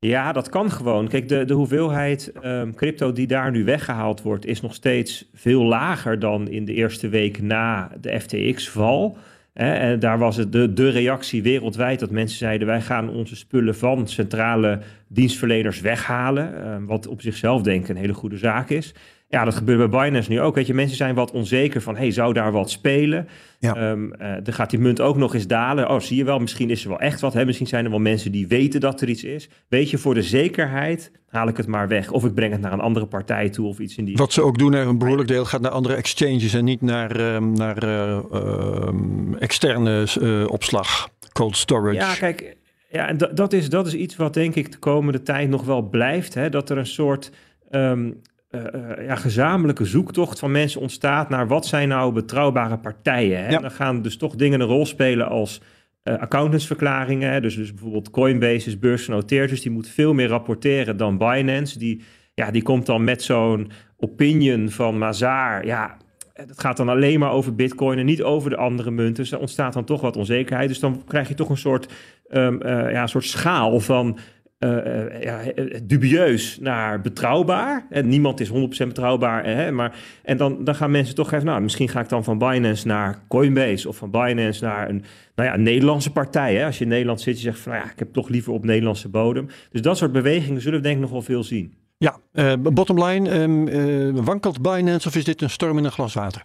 Ja, 0.00 0.32
dat 0.32 0.48
kan 0.48 0.70
gewoon. 0.70 1.08
Kijk, 1.08 1.28
de, 1.28 1.44
de 1.44 1.54
hoeveelheid 1.54 2.32
um, 2.44 2.74
crypto 2.74 3.12
die 3.12 3.26
daar 3.26 3.50
nu 3.50 3.64
weggehaald 3.64 4.22
wordt, 4.22 4.46
is 4.46 4.60
nog 4.60 4.74
steeds 4.74 5.30
veel 5.34 5.64
lager 5.64 6.18
dan 6.18 6.48
in 6.48 6.64
de 6.64 6.74
eerste 6.74 7.08
week 7.08 7.42
na 7.42 7.90
de 8.00 8.20
FTX-val. 8.20 9.16
En 9.52 9.98
daar 9.98 10.18
was 10.18 10.36
het 10.36 10.52
de, 10.52 10.72
de 10.72 10.88
reactie 10.88 11.42
wereldwijd 11.42 12.00
dat 12.00 12.10
mensen 12.10 12.38
zeiden: 12.38 12.66
wij 12.66 12.80
gaan 12.80 13.10
onze 13.10 13.36
spullen 13.36 13.76
van 13.76 14.08
centrale 14.08 14.80
dienstverleners 15.08 15.80
weghalen. 15.80 16.68
Um, 16.72 16.86
wat 16.86 17.06
op 17.06 17.20
zichzelf 17.20 17.62
denk 17.62 17.82
ik 17.82 17.88
een 17.88 17.96
hele 17.96 18.14
goede 18.14 18.38
zaak 18.38 18.70
is. 18.70 18.94
Ja, 19.30 19.44
dat 19.44 19.54
gebeurt 19.54 19.90
bij 19.90 20.02
Binance 20.02 20.30
nu 20.30 20.40
ook. 20.40 20.54
Weet 20.54 20.66
je, 20.66 20.74
mensen 20.74 20.96
zijn 20.96 21.14
wat 21.14 21.30
onzeker 21.30 21.82
van, 21.82 21.96
hey, 21.96 22.10
zou 22.10 22.32
daar 22.32 22.52
wat 22.52 22.70
spelen? 22.70 23.28
Ja. 23.58 23.90
Um, 23.90 24.12
uh, 24.22 24.34
dan 24.42 24.54
gaat 24.54 24.70
die 24.70 24.78
munt 24.78 25.00
ook 25.00 25.16
nog 25.16 25.34
eens 25.34 25.46
dalen. 25.46 25.90
Oh, 25.90 26.00
zie 26.00 26.16
je 26.16 26.24
wel, 26.24 26.38
misschien 26.38 26.70
is 26.70 26.82
er 26.82 26.88
wel 26.88 27.00
echt 27.00 27.20
wat. 27.20 27.32
Hè? 27.32 27.44
Misschien 27.44 27.66
zijn 27.66 27.84
er 27.84 27.90
wel 27.90 27.98
mensen 27.98 28.32
die 28.32 28.46
weten 28.46 28.80
dat 28.80 29.00
er 29.00 29.08
iets 29.08 29.24
is. 29.24 29.48
Weet 29.68 29.90
je, 29.90 29.98
voor 29.98 30.14
de 30.14 30.22
zekerheid 30.22 31.12
haal 31.28 31.48
ik 31.48 31.56
het 31.56 31.66
maar 31.66 31.88
weg. 31.88 32.10
Of 32.10 32.24
ik 32.24 32.34
breng 32.34 32.52
het 32.52 32.60
naar 32.60 32.72
een 32.72 32.80
andere 32.80 33.06
partij 33.06 33.48
toe 33.48 33.66
of 33.66 33.78
iets 33.78 33.96
in 33.96 34.04
die... 34.04 34.16
Wat 34.16 34.32
ze 34.32 34.42
ook 34.42 34.58
doen, 34.58 34.72
een 34.72 34.98
behoorlijk 34.98 35.28
deel 35.28 35.44
gaat 35.44 35.60
naar 35.60 35.70
andere 35.70 35.94
exchanges 35.94 36.54
en 36.54 36.64
niet 36.64 36.80
naar, 36.80 37.34
um, 37.34 37.52
naar 37.52 37.84
uh, 37.84 38.18
uh, 38.32 38.88
externe 39.38 40.06
uh, 40.20 40.50
opslag, 40.50 41.08
cold 41.32 41.56
storage. 41.56 41.94
Ja, 41.94 42.14
kijk, 42.14 42.56
ja, 42.90 43.08
en 43.08 43.16
dat, 43.34 43.52
is, 43.52 43.68
dat 43.68 43.86
is 43.86 43.94
iets 43.94 44.16
wat 44.16 44.34
denk 44.34 44.54
ik 44.54 44.72
de 44.72 44.78
komende 44.78 45.22
tijd 45.22 45.48
nog 45.48 45.64
wel 45.64 45.82
blijft. 45.82 46.34
Hè? 46.34 46.48
Dat 46.48 46.70
er 46.70 46.78
een 46.78 46.86
soort... 46.86 47.32
Um, 47.70 48.20
uh, 48.50 48.60
ja, 49.06 49.14
gezamenlijke 49.14 49.84
zoektocht 49.84 50.38
van 50.38 50.50
mensen 50.50 50.80
ontstaat 50.80 51.28
naar 51.28 51.48
wat 51.48 51.66
zijn 51.66 51.88
nou 51.88 52.12
betrouwbare 52.12 52.78
partijen. 52.78 53.44
Hè? 53.44 53.50
Ja. 53.50 53.58
Dan 53.58 53.70
gaan 53.70 54.02
dus 54.02 54.16
toch 54.16 54.34
dingen 54.34 54.60
een 54.60 54.66
rol 54.66 54.86
spelen 54.86 55.28
als 55.28 55.60
uh, 56.04 56.18
accountantsverklaringen. 56.18 57.32
Hè? 57.32 57.40
Dus, 57.40 57.56
dus 57.56 57.72
bijvoorbeeld 57.72 58.10
Coinbase 58.10 58.68
is 58.68 58.78
beursgenoteerd, 58.78 59.50
dus 59.50 59.62
die 59.62 59.70
moet 59.70 59.88
veel 59.88 60.14
meer 60.14 60.28
rapporteren 60.28 60.96
dan 60.96 61.18
Binance. 61.18 61.78
Die, 61.78 62.02
ja, 62.34 62.50
die 62.50 62.62
komt 62.62 62.86
dan 62.86 63.04
met 63.04 63.22
zo'n 63.22 63.70
opinion 63.96 64.70
van 64.70 64.98
Mazar. 64.98 65.66
Ja, 65.66 65.96
het 66.32 66.60
gaat 66.60 66.76
dan 66.76 66.88
alleen 66.88 67.18
maar 67.18 67.30
over 67.30 67.54
bitcoin 67.54 67.98
en 67.98 68.06
niet 68.06 68.22
over 68.22 68.50
de 68.50 68.56
andere 68.56 68.90
munten. 68.90 69.22
Dus 69.22 69.32
er 69.32 69.38
ontstaat 69.38 69.72
dan 69.72 69.84
toch 69.84 70.00
wat 70.00 70.16
onzekerheid. 70.16 70.68
Dus 70.68 70.80
dan 70.80 71.02
krijg 71.06 71.28
je 71.28 71.34
toch 71.34 71.48
een 71.48 71.56
soort, 71.56 71.92
um, 72.30 72.54
uh, 72.62 72.92
ja, 72.92 73.02
een 73.02 73.08
soort 73.08 73.24
schaal 73.24 73.80
van 73.80 74.18
uh, 74.58 75.22
ja, 75.22 75.40
dubieus 75.82 76.58
naar 76.60 77.00
betrouwbaar. 77.00 77.86
En 77.90 78.08
niemand 78.08 78.40
is 78.40 78.50
100% 78.50 78.52
betrouwbaar. 78.86 79.44
Hè, 79.44 79.70
maar, 79.72 79.96
en 80.22 80.36
dan, 80.36 80.64
dan 80.64 80.74
gaan 80.74 80.90
mensen 80.90 81.14
toch 81.14 81.32
even, 81.32 81.46
nou, 81.46 81.60
misschien 81.60 81.88
ga 81.88 82.00
ik 82.00 82.08
dan 82.08 82.24
van 82.24 82.38
Binance 82.38 82.86
naar 82.86 83.22
Coinbase 83.28 83.88
of 83.88 83.96
van 83.96 84.10
Binance 84.10 84.64
naar 84.64 84.88
een 84.88 85.04
nou 85.34 85.48
ja, 85.48 85.56
Nederlandse 85.56 86.12
partij. 86.12 86.54
Hè. 86.54 86.64
Als 86.64 86.78
je 86.78 86.84
in 86.84 86.90
Nederland 86.90 87.20
zit, 87.20 87.36
je 87.36 87.42
zegt 87.42 87.58
van, 87.58 87.72
nou 87.72 87.84
ja, 87.84 87.90
ik 87.90 87.98
heb 87.98 88.12
toch 88.12 88.28
liever 88.28 88.52
op 88.52 88.64
Nederlandse 88.64 89.08
bodem. 89.08 89.48
Dus 89.70 89.82
dat 89.82 89.96
soort 89.96 90.12
bewegingen 90.12 90.60
zullen 90.60 90.78
we 90.78 90.84
denk 90.84 90.96
ik 90.96 91.02
nog 91.02 91.10
wel 91.10 91.22
veel 91.22 91.42
zien. 91.42 91.74
Ja, 91.96 92.18
uh, 92.32 92.52
bottom 92.72 93.04
line, 93.04 93.46
uh, 94.14 94.24
wankelt 94.24 94.62
Binance 94.62 95.08
of 95.08 95.16
is 95.16 95.24
dit 95.24 95.42
een 95.42 95.50
storm 95.50 95.78
in 95.78 95.84
een 95.84 95.92
glas 95.92 96.14
water? 96.14 96.44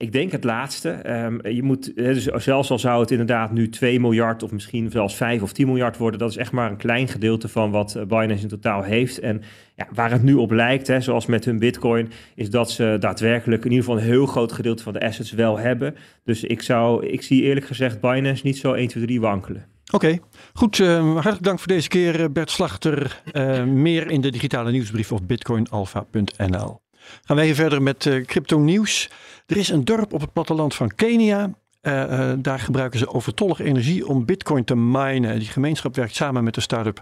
Ik 0.00 0.12
denk 0.12 0.32
het 0.32 0.44
laatste. 0.44 1.10
Um, 1.24 1.46
je 1.46 1.62
moet, 1.62 1.94
dus 1.96 2.24
zelfs 2.24 2.70
al 2.70 2.78
zou 2.78 3.00
het 3.00 3.10
inderdaad 3.10 3.52
nu 3.52 3.68
2 3.68 4.00
miljard 4.00 4.42
of 4.42 4.50
misschien 4.50 4.90
zelfs 4.90 5.14
5 5.14 5.42
of 5.42 5.52
10 5.52 5.66
miljard 5.66 5.96
worden, 5.96 6.20
dat 6.20 6.30
is 6.30 6.36
echt 6.36 6.52
maar 6.52 6.70
een 6.70 6.76
klein 6.76 7.08
gedeelte 7.08 7.48
van 7.48 7.70
wat 7.70 7.94
eh, 7.94 8.04
Binance 8.04 8.42
in 8.42 8.48
totaal 8.48 8.82
heeft. 8.82 9.18
En 9.18 9.42
ja, 9.76 9.88
waar 9.94 10.10
het 10.10 10.22
nu 10.22 10.34
op 10.34 10.50
lijkt, 10.50 10.86
hè, 10.86 11.00
zoals 11.00 11.26
met 11.26 11.44
hun 11.44 11.58
Bitcoin, 11.58 12.10
is 12.34 12.50
dat 12.50 12.70
ze 12.70 12.96
daadwerkelijk 13.00 13.64
in 13.64 13.70
ieder 13.70 13.84
geval 13.84 14.00
een 14.00 14.08
heel 14.08 14.26
groot 14.26 14.52
gedeelte 14.52 14.82
van 14.82 14.92
de 14.92 15.00
assets 15.00 15.32
wel 15.32 15.58
hebben. 15.58 15.94
Dus 16.24 16.44
ik, 16.44 16.62
zou, 16.62 17.06
ik 17.06 17.22
zie 17.22 17.42
eerlijk 17.42 17.66
gezegd 17.66 18.00
Binance 18.00 18.46
niet 18.46 18.58
zo 18.58 18.72
1, 18.72 18.88
2, 18.88 19.04
3 19.04 19.20
wankelen. 19.20 19.66
Oké, 19.92 20.18
goed. 20.52 20.78
Uh, 20.78 21.12
hartelijk 21.12 21.42
dank 21.42 21.58
voor 21.58 21.68
deze 21.68 21.88
keer, 21.88 22.20
eh, 22.20 22.26
Bert 22.32 22.50
Slachter. 22.50 23.22
Uh, 23.32 23.64
meer 23.64 24.10
in 24.10 24.20
de 24.20 24.30
digitale 24.30 24.70
nieuwsbrief 24.70 25.12
op 25.12 25.28
bitcoinalpha.nl. 25.28 26.80
Gaan 27.24 27.36
wij 27.36 27.44
hier 27.44 27.54
verder 27.54 27.82
met 27.82 28.04
uh, 28.04 28.24
crypto 28.24 28.58
nieuws. 28.58 29.10
Er 29.46 29.56
is 29.56 29.68
een 29.68 29.84
dorp 29.84 30.12
op 30.12 30.20
het 30.20 30.32
platteland 30.32 30.74
van 30.74 30.94
Kenia 30.94 31.50
Uh, 31.82 32.32
daar 32.38 32.58
gebruiken 32.58 32.98
ze 32.98 33.08
overtollige 33.08 33.64
energie 33.64 34.06
om 34.06 34.24
bitcoin 34.24 34.64
te 34.64 34.76
minen. 34.76 35.38
Die 35.38 35.48
gemeenschap 35.48 35.96
werkt 35.96 36.14
samen 36.14 36.44
met 36.44 36.54
de 36.54 36.60
start-up 36.60 37.00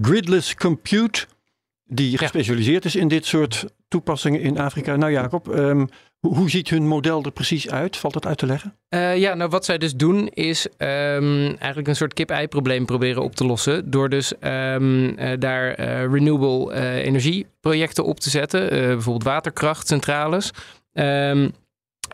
Gridless 0.00 0.54
Compute, 0.54 1.26
die 1.84 2.18
gespecialiseerd 2.18 2.84
is 2.84 2.96
in 2.96 3.08
dit 3.08 3.26
soort 3.26 3.64
toepassingen 3.88 4.40
in 4.40 4.58
Afrika. 4.58 4.96
Nou 4.96 5.12
Jacob, 5.12 5.48
um, 5.48 5.88
hoe 6.20 6.50
ziet 6.50 6.68
hun 6.68 6.86
model 6.86 7.22
er 7.22 7.32
precies 7.32 7.70
uit? 7.70 7.96
Valt 7.96 8.12
dat 8.12 8.26
uit 8.26 8.38
te 8.38 8.46
leggen? 8.46 8.74
Uh, 8.88 9.16
ja, 9.16 9.34
nou 9.34 9.50
wat 9.50 9.64
zij 9.64 9.78
dus 9.78 9.94
doen 9.94 10.28
is 10.28 10.66
um, 10.66 11.46
eigenlijk 11.46 11.88
een 11.88 11.96
soort 11.96 12.14
kip-ei-probleem 12.14 12.86
proberen 12.86 13.22
op 13.22 13.34
te 13.34 13.44
lossen. 13.44 13.90
Door 13.90 14.08
dus 14.08 14.32
um, 14.40 15.18
uh, 15.18 15.32
daar 15.38 15.80
uh, 15.80 16.12
renewable 16.12 16.74
energieprojecten 17.02 18.04
op 18.04 18.20
te 18.20 18.30
zetten. 18.30 18.68
bijvoorbeeld 18.68 19.24
waterkrachtcentrales. 19.24 20.50
Um, 20.92 21.52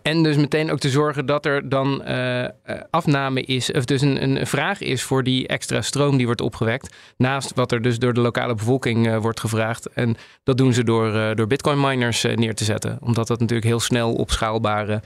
en 0.07 0.23
dus 0.23 0.37
meteen 0.37 0.71
ook 0.71 0.79
te 0.79 0.91
zorgen 0.91 1.27
dat 1.27 1.47
er 1.47 1.69
dan 1.69 2.03
uh, 2.09 2.45
afname 2.91 3.43
is, 3.43 3.73
of 3.73 3.85
dus 3.85 4.01
een, 4.01 4.23
een, 4.23 4.47
vraag 4.47 4.81
is 4.81 5.03
voor 5.03 5.23
die 5.23 5.47
extra 5.47 5.83
stroom 5.83 6.17
die 6.17 6.27
wordt 6.27 6.41
opgewekt. 6.41 6.95
Naast 7.17 7.55
wat 7.55 7.73
er 7.73 7.83
dus 7.83 7.99
door 7.99 8.15
de 8.15 8.21
lokale 8.21 8.55
bevolking 8.55 9.07
uh, 9.07 9.17
wordt 9.17 9.41
gevraagd. 9.41 9.89
En 9.93 10.17
dat 10.43 10.57
doen 10.57 10.73
ze 10.73 10.85
door, 10.85 11.37
door 11.37 11.47
bitcoin 11.47 11.81
miners 11.81 12.23
neer 12.23 12.55
te 12.55 12.65
zetten. 12.65 12.99
Omdat 13.01 13.27
dat 13.27 13.41
natuurlijk 13.41 13.67
heel 13.67 13.81
snel 13.81 14.15
opschaalbare 14.15 15.03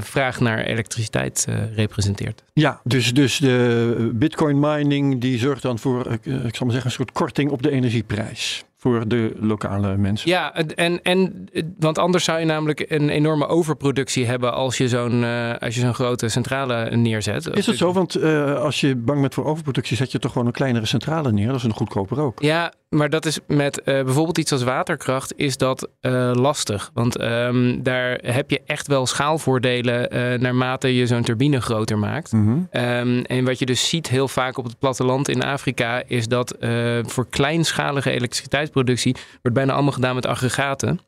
vraag 0.00 0.40
naar 0.40 0.58
elektriciteit 0.58 1.46
representeert. 1.74 2.42
Ja, 2.52 2.80
dus, 2.84 3.14
dus 3.14 3.38
de 3.38 4.10
bitcoin 4.14 4.60
mining 4.60 5.20
die 5.20 5.38
zorgt 5.38 5.62
dan 5.62 5.78
voor, 5.78 6.12
ik 6.22 6.22
zal 6.22 6.40
maar 6.40 6.50
zeggen, 6.50 6.84
een 6.84 6.90
soort 6.90 7.12
korting 7.12 7.50
op 7.50 7.62
de 7.62 7.70
energieprijs 7.70 8.64
voor 8.80 9.08
de 9.08 9.32
lokale 9.36 9.96
mensen. 9.96 10.30
Ja, 10.30 10.54
en, 10.54 11.02
en, 11.02 11.48
want 11.78 11.98
anders 11.98 12.24
zou 12.24 12.38
je 12.38 12.44
namelijk 12.44 12.84
een 12.88 13.08
enorme 13.08 13.46
overproductie 13.46 14.26
hebben 14.26 14.52
als 14.52 14.76
je 14.76 14.88
zo'n 14.88 15.22
uh, 15.22 15.56
als 15.56 15.74
je 15.74 15.80
zo'n 15.80 15.94
grote 15.94 16.28
centrale 16.28 16.96
neerzet. 16.96 17.46
Is 17.46 17.66
het 17.66 17.76
zo? 17.76 17.92
Want 17.92 18.16
uh, 18.16 18.60
als 18.60 18.80
je 18.80 18.96
bang 18.96 19.20
bent 19.20 19.34
voor 19.34 19.44
overproductie, 19.44 19.96
zet 19.96 20.12
je 20.12 20.18
toch 20.18 20.32
gewoon 20.32 20.46
een 20.46 20.52
kleinere 20.52 20.86
centrale 20.86 21.32
neer. 21.32 21.46
Dat 21.46 21.56
is 21.56 21.62
een 21.62 21.72
goedkoper 21.72 22.20
ook. 22.20 22.42
Ja, 22.42 22.72
maar 22.88 23.10
dat 23.10 23.24
is 23.24 23.38
met 23.46 23.78
uh, 23.78 23.84
bijvoorbeeld 23.84 24.38
iets 24.38 24.52
als 24.52 24.62
waterkracht 24.62 25.32
is 25.36 25.56
dat 25.56 25.88
lastig. 26.32 26.90
Want 26.94 27.20
um, 27.20 27.82
daar 27.82 28.18
heb 28.22 28.50
je 28.50 28.60
echt 28.66 28.86
wel 28.86 29.06
schaalvoordelen 29.06 30.08
naarmate 30.40 30.94
je 30.94 31.06
zo'n 31.06 31.22
turbine 31.22 31.60
groter 31.60 31.98
maakt. 31.98 32.32
Mm 32.32 32.46
-hmm. 32.46 32.82
um, 32.82 33.24
en 33.24 33.44
wat 33.44 33.58
je 33.58 33.66
dus 33.66 33.88
ziet 33.88 34.08
heel 34.08 34.28
vaak 34.28 34.58
op 34.58 34.64
het 34.64 34.78
platteland 34.78 35.28
in 35.28 35.42
Afrika 35.42 36.02
is 36.06 36.28
dat 36.28 36.56
voor 37.02 37.26
kleinschalige 37.28 38.10
elektriciteit 38.10 38.67
productie 38.70 39.16
wordt 39.42 39.56
bijna 39.56 39.72
allemaal 39.72 39.92
gedaan 39.92 40.14
met 40.14 40.26
aggregaten. 40.26 41.00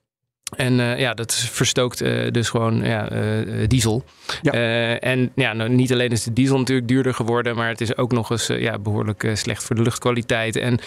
En 0.57 0.79
uh, 0.79 0.99
ja, 0.99 1.15
dat 1.15 1.35
verstookt 1.35 2.03
uh, 2.03 2.31
dus 2.31 2.49
gewoon 2.49 2.85
ja, 2.85 3.13
uh, 3.13 3.69
diesel. 3.69 4.05
Ja. 4.43 4.53
en 4.99 5.31
ja, 5.35 5.53
nou, 5.53 5.71
niet 5.71 5.93
alleen 5.93 6.11
is 6.11 6.25
de 6.25 6.33
diesel 6.33 6.59
natuurlijk 6.59 6.89
duurder 6.89 7.15
geworden, 7.15 7.57
maar 7.57 7.69
het 7.69 7.81
is 7.81 7.97
ook 7.97 8.13
nog 8.13 8.31
eens 8.31 8.47
ja, 8.47 8.79
behoorlijk 8.79 9.31
slecht 9.35 9.65
voor 9.65 9.77
de 9.77 9.83
luchtkwaliteit. 9.83 10.57
En 10.57 10.79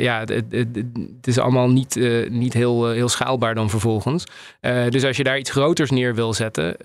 ja, 0.00 0.18
het, 0.18 0.28
het, 0.28 0.68
het, 0.94 1.26
is 1.26 1.38
allemaal 1.38 1.70
niet, 1.70 2.00
niet 2.30 2.52
heel, 2.52 2.90
heel 2.90 3.08
schaalbaar 3.08 3.54
dan 3.54 3.70
vervolgens. 3.70 4.24
dus 4.88 5.04
als 5.04 5.16
je 5.16 5.24
daar 5.24 5.38
iets 5.38 5.50
groters 5.50 5.90
neer 5.90 6.14
wil 6.14 6.34
zetten, 6.34 6.76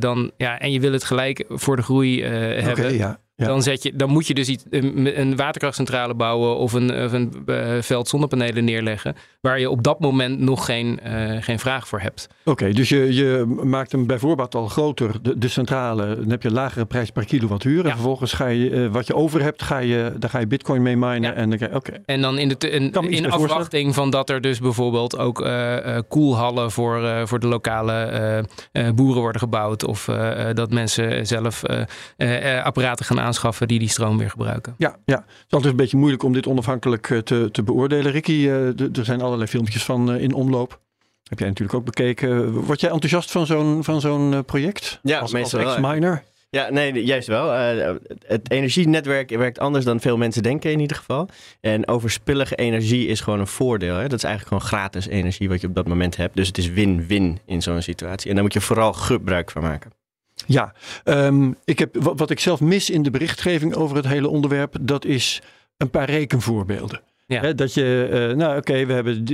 dan, 0.00 0.30
ja, 0.36 0.58
en 0.58 0.72
je 0.72 0.80
wil 0.80 0.92
het 0.92 1.04
gelijk 1.04 1.44
voor 1.48 1.76
de 1.76 1.82
groei 1.82 2.24
hebben. 2.24 2.96
Ja. 2.96 3.20
Ja. 3.38 3.46
Dan, 3.46 3.62
zet 3.62 3.82
je, 3.82 3.96
dan 3.96 4.10
moet 4.10 4.26
je 4.26 4.34
dus 4.34 4.48
iets, 4.48 4.64
een, 4.70 5.36
waterkrachtcentrale 5.36 6.14
bouwen 6.14 6.56
of 6.56 6.72
een, 6.72 7.04
of 7.04 7.12
een 7.12 7.42
uh, 7.46 7.76
veld 7.80 8.08
zonnepanelen 8.08 8.64
neerleggen. 8.64 9.16
Waar 9.40 9.60
je 9.60 9.70
op 9.70 9.82
dat 9.82 10.00
moment 10.00 10.40
nog 10.40 10.64
geen, 10.64 11.00
uh, 11.06 11.42
geen 11.42 11.58
vraag 11.58 11.88
voor 11.88 12.00
hebt. 12.00 12.28
Oké, 12.44 12.72
dus 12.72 12.88
je, 12.88 13.14
je 13.14 13.58
maakt 13.62 13.92
hem 13.92 14.06
bijvoorbeeld 14.06 14.54
al 14.54 14.66
groter, 14.66 15.22
de, 15.22 15.38
de 15.38 15.48
centrale. 15.48 16.16
Dan 16.16 16.30
heb 16.30 16.42
je 16.42 16.48
een 16.48 16.54
lagere 16.54 16.86
prijs 16.86 17.10
per 17.10 17.24
kilowattuur. 17.24 17.84
En 17.84 17.90
vervolgens 17.90 18.32
ga 18.32 18.46
je 18.46 18.70
uh, 18.70 18.92
wat 18.92 19.06
je 19.06 19.14
over 19.14 19.42
hebt, 19.42 19.62
ga 19.62 19.78
je, 19.78 20.12
daar 20.18 20.30
ga 20.30 20.38
je 20.38 20.46
bitcoin 20.46 20.82
mee 20.82 20.96
minen. 20.96 21.22
Ja. 21.22 21.34
En, 21.34 21.50
dan, 21.50 21.74
okay. 21.74 22.02
en 22.04 22.20
dan 22.20 22.38
in, 22.38 22.48
de, 22.48 22.70
in, 22.70 22.92
in 22.92 23.30
afwachting 23.30 23.94
van 23.94 24.10
dat 24.10 24.30
er 24.30 24.40
dus 24.40 24.58
bijvoorbeeld 24.58 25.18
ook 25.18 25.48
koelhallen 26.08 26.70
voor, 26.70 27.26
voor 27.28 27.40
de 27.40 27.46
lokale 27.46 28.44
boeren 28.94 29.22
worden 29.22 29.40
gebouwd. 29.40 29.84
Of 29.84 30.04
dat 30.52 30.70
mensen 30.70 31.26
zelf 31.26 31.62
apparaten 32.62 33.04
gaan 33.04 33.18
aanschaffen 33.28 33.68
die 33.68 33.78
die 33.78 33.88
stroom 33.88 34.18
weer 34.18 34.30
gebruiken. 34.30 34.74
Ja, 34.78 34.96
ja. 35.04 35.16
het 35.16 35.46
is 35.46 35.52
altijd 35.52 35.70
een 35.70 35.76
beetje 35.76 35.96
moeilijk 35.96 36.22
om 36.22 36.32
dit 36.32 36.46
onafhankelijk 36.46 37.10
eh, 37.10 37.18
te, 37.18 37.48
te 37.52 37.62
beoordelen. 37.62 38.12
Ricky, 38.12 38.32
uh, 38.32 38.80
er 38.80 39.04
zijn 39.04 39.20
allerlei 39.20 39.48
filmpjes 39.48 39.84
van 39.84 40.14
uh, 40.14 40.22
in 40.22 40.32
omloop. 40.32 40.80
Heb 41.22 41.38
jij 41.38 41.48
natuurlijk 41.48 41.78
ook 41.78 41.84
bekeken. 41.84 42.52
Word 42.52 42.80
jij 42.80 42.90
enthousiast 42.90 43.30
van 43.30 43.46
zo'n, 43.46 43.84
van 43.84 44.00
zo'n 44.00 44.44
project? 44.44 44.98
Ja, 45.02 45.18
als, 45.18 45.32
meestal 45.32 45.60
als 45.60 45.76
ex-miner? 45.76 46.24
Ja, 46.50 46.70
nee, 46.70 47.04
juist 47.04 47.28
wel. 47.28 47.54
Uh, 47.54 47.94
het 48.26 48.50
energienetwerk 48.50 49.30
werkt 49.30 49.58
anders 49.58 49.84
dan 49.84 50.00
veel 50.00 50.16
mensen 50.16 50.42
denken 50.42 50.72
in 50.72 50.80
ieder 50.80 50.96
geval. 50.96 51.28
En 51.60 51.88
overspillige 51.88 52.54
energie 52.54 53.06
is 53.06 53.20
gewoon 53.20 53.40
een 53.40 53.46
voordeel. 53.46 53.94
Hè? 53.94 54.02
Dat 54.02 54.18
is 54.18 54.24
eigenlijk 54.24 54.54
gewoon 54.54 54.80
gratis 54.80 55.06
energie 55.06 55.48
wat 55.48 55.60
je 55.60 55.66
op 55.66 55.74
dat 55.74 55.88
moment 55.88 56.16
hebt. 56.16 56.36
Dus 56.36 56.46
het 56.46 56.58
is 56.58 56.70
win-win 56.70 57.38
in 57.46 57.62
zo'n 57.62 57.82
situatie. 57.82 58.28
En 58.28 58.34
daar 58.34 58.44
moet 58.44 58.52
je 58.52 58.60
vooral 58.60 58.92
gebruik 58.92 59.50
van 59.50 59.62
maken. 59.62 59.97
Ja, 60.46 60.72
um, 61.04 61.56
ik 61.64 61.78
heb, 61.78 61.96
wat, 61.96 62.18
wat, 62.18 62.30
ik 62.30 62.40
zelf 62.40 62.60
mis 62.60 62.90
in 62.90 63.02
de 63.02 63.10
berichtgeving 63.10 63.74
over 63.74 63.96
het 63.96 64.06
hele 64.06 64.28
onderwerp, 64.28 64.76
dat 64.80 65.04
is 65.04 65.42
een 65.76 65.90
paar 65.90 66.10
rekenvoorbeelden. 66.10 67.00
Ja. 67.26 67.52
dat 67.52 67.74
je, 67.74 68.08
uh, 68.30 68.36
nou 68.36 68.50
oké, 68.50 68.58
okay, 68.58 68.86
we 68.86 68.92
hebben 68.92 69.24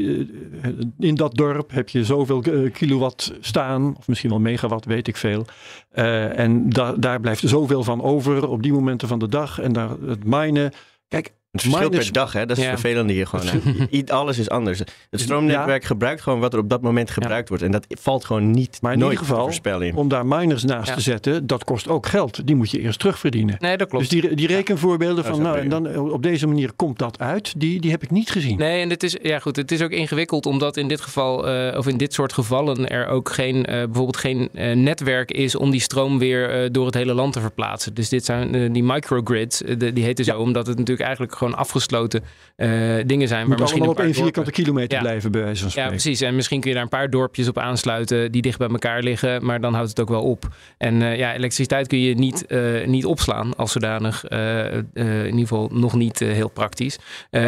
in 0.99 1.15
dat 1.15 1.35
dorp 1.35 1.71
heb 1.71 1.89
je 1.89 2.05
zoveel 2.05 2.47
uh, 2.47 2.73
kilowatt 2.73 3.33
staan, 3.41 3.97
of 3.99 4.09
misschien 4.09 4.31
wel 4.31 4.41
megawatt, 4.41 4.85
weet 4.85 5.09
ik 5.09 5.17
veel. 5.17 5.47
Uh, 5.95 6.39
en 6.39 6.69
da 6.71 6.93
daar 6.93 7.21
blijft 7.21 7.49
zoveel 7.49 7.83
van 7.83 8.03
over 8.03 8.49
op 8.49 8.63
die 8.63 8.73
momenten 8.73 9.09
van 9.09 9.19
de 9.19 9.29
dag. 9.29 9.61
En 9.61 9.73
daar, 9.73 9.91
het 10.07 10.25
minen. 10.25 10.73
Kijk, 11.09 11.33
het 11.55 11.63
verschilt 11.63 11.91
per 11.91 12.13
dag, 12.13 12.33
hè? 12.33 12.47
dat 12.47 12.57
is 12.57 12.65
ja. 12.65 12.69
vervelend 12.69 13.11
hier 13.11 13.27
gewoon. 13.27 13.47
Alles 14.07 14.39
is 14.39 14.51
anders. 14.51 14.79
Het 15.11 15.21
stroomnetwerk 15.21 15.83
ja. 15.83 15.87
gebruikt 15.87 16.21
gewoon 16.21 16.41
wat 16.41 16.53
er 16.53 16.59
op 16.59 16.69
dat 16.69 16.83
moment 16.83 17.11
gebruikt 17.11 17.49
wordt. 17.49 17.65
En 17.65 17.71
dat 17.71 17.87
valt 17.89 18.25
gewoon 18.25 18.51
niet 18.51 18.79
Maar 18.81 18.93
in 18.93 18.99
nooit 18.99 19.13
ieder 19.13 19.27
geval, 19.27 19.81
in. 19.81 19.95
om 19.95 20.09
daar 20.09 20.27
miners 20.27 20.65
naast 20.65 20.89
ja. 20.89 20.95
te 20.95 21.01
zetten, 21.01 21.47
dat 21.47 21.65
kost 21.65 21.89
ook 21.89 22.07
geld. 22.07 22.47
Die 22.47 22.57
moet 22.57 22.71
je 22.71 22.81
eerst 22.81 22.99
terugverdienen. 22.99 23.57
Nee, 23.59 23.77
dat 23.77 23.89
klopt. 23.89 24.11
Dus 24.11 24.21
die, 24.21 24.35
die 24.35 24.47
rekenvoorbeelden 24.47 25.25
van, 25.25 25.43
nou, 25.43 25.59
en 25.59 25.69
dan 25.69 25.99
op 25.99 26.23
deze 26.23 26.47
manier 26.47 26.73
komt 26.73 26.99
dat 26.99 27.19
uit, 27.19 27.61
die, 27.61 27.81
die 27.81 27.91
heb 27.91 28.03
ik 28.03 28.11
niet 28.11 28.31
gezien. 28.31 28.59
Nee, 28.59 28.83
en 28.83 28.89
dit 28.89 29.03
is, 29.03 29.17
ja 29.23 29.39
goed, 29.39 29.57
het 29.57 29.73
is 29.73 29.83
ook 29.83 29.91
ingewikkeld, 29.91 30.47
omdat 30.47 30.77
in 30.77 30.89
dit 30.89 31.01
geval, 31.01 31.49
uh, 31.49 31.79
of 31.79 31.87
in 31.87 31.97
dit 31.97 32.13
soort 32.13 32.33
gevallen, 32.33 32.89
er 32.89 33.07
ook 33.07 33.29
geen, 33.29 33.57
uh, 33.57 33.65
bijvoorbeeld 33.65 34.17
geen 34.17 34.49
uh, 34.53 34.73
netwerk 34.73 35.31
is 35.31 35.57
om 35.57 35.71
die 35.71 35.81
stroom 35.81 36.19
weer 36.19 36.73
door 36.73 36.87
het 36.87 36.95
hele 36.95 37.15
land 37.15 37.33
te 37.33 37.41
verplaatsen. 37.41 37.95
Dus 37.95 38.09
dit 38.09 38.25
zijn 38.25 38.73
die 38.73 38.83
microgrids, 38.83 39.63
die 39.79 40.05
heten 40.05 40.25
zo, 40.25 40.39
omdat 40.39 40.67
het 40.67 40.79
natuurlijk 40.79 41.07
eigenlijk 41.07 41.37
gewoon 41.45 41.59
afgesloten 41.59 42.25
uh, 42.57 42.69
dingen 43.07 43.29
zijn. 43.29 43.49
Moet 43.49 43.59
misschien 43.59 43.89
op 43.89 44.01
één 44.01 44.15
vierkante 44.15 44.51
kilometer 44.51 44.97
ja. 44.97 45.01
blijven 45.01 45.33
bij 45.33 45.43
wijze 45.43 45.61
van 45.61 45.71
spreken. 45.71 45.91
Ja, 45.91 45.97
precies. 45.97 46.21
En 46.21 46.35
misschien 46.35 46.61
kun 46.61 46.69
je 46.69 46.75
daar 46.75 46.85
een 46.85 46.91
paar 46.91 47.11
dorpjes 47.11 47.49
op 47.49 47.59
aansluiten 47.59 48.33
die 48.33 48.43
dicht 48.43 48.59
bij 48.59 48.69
elkaar 48.69 49.03
liggen, 49.03 49.45
maar 49.45 49.61
dan 49.61 49.75
houdt 49.75 49.89
het 49.89 50.01
ook 50.01 50.09
wel 50.09 50.23
op. 50.23 50.49
En 50.79 51.01
uh, 51.01 51.17
ja, 51.17 51.35
elektriciteit 51.35 51.87
kun 51.87 52.01
je 52.01 52.15
niet, 52.15 52.45
uh, 52.49 52.87
niet 52.87 53.05
opslaan 53.05 53.57
als 53.57 53.73
zodanig. 53.73 54.25
in 54.25 55.25
ieder 55.25 55.41
geval 55.41 55.69
nog 55.73 55.95
niet 55.95 56.19
heel 56.19 56.49
praktisch. 56.49 56.99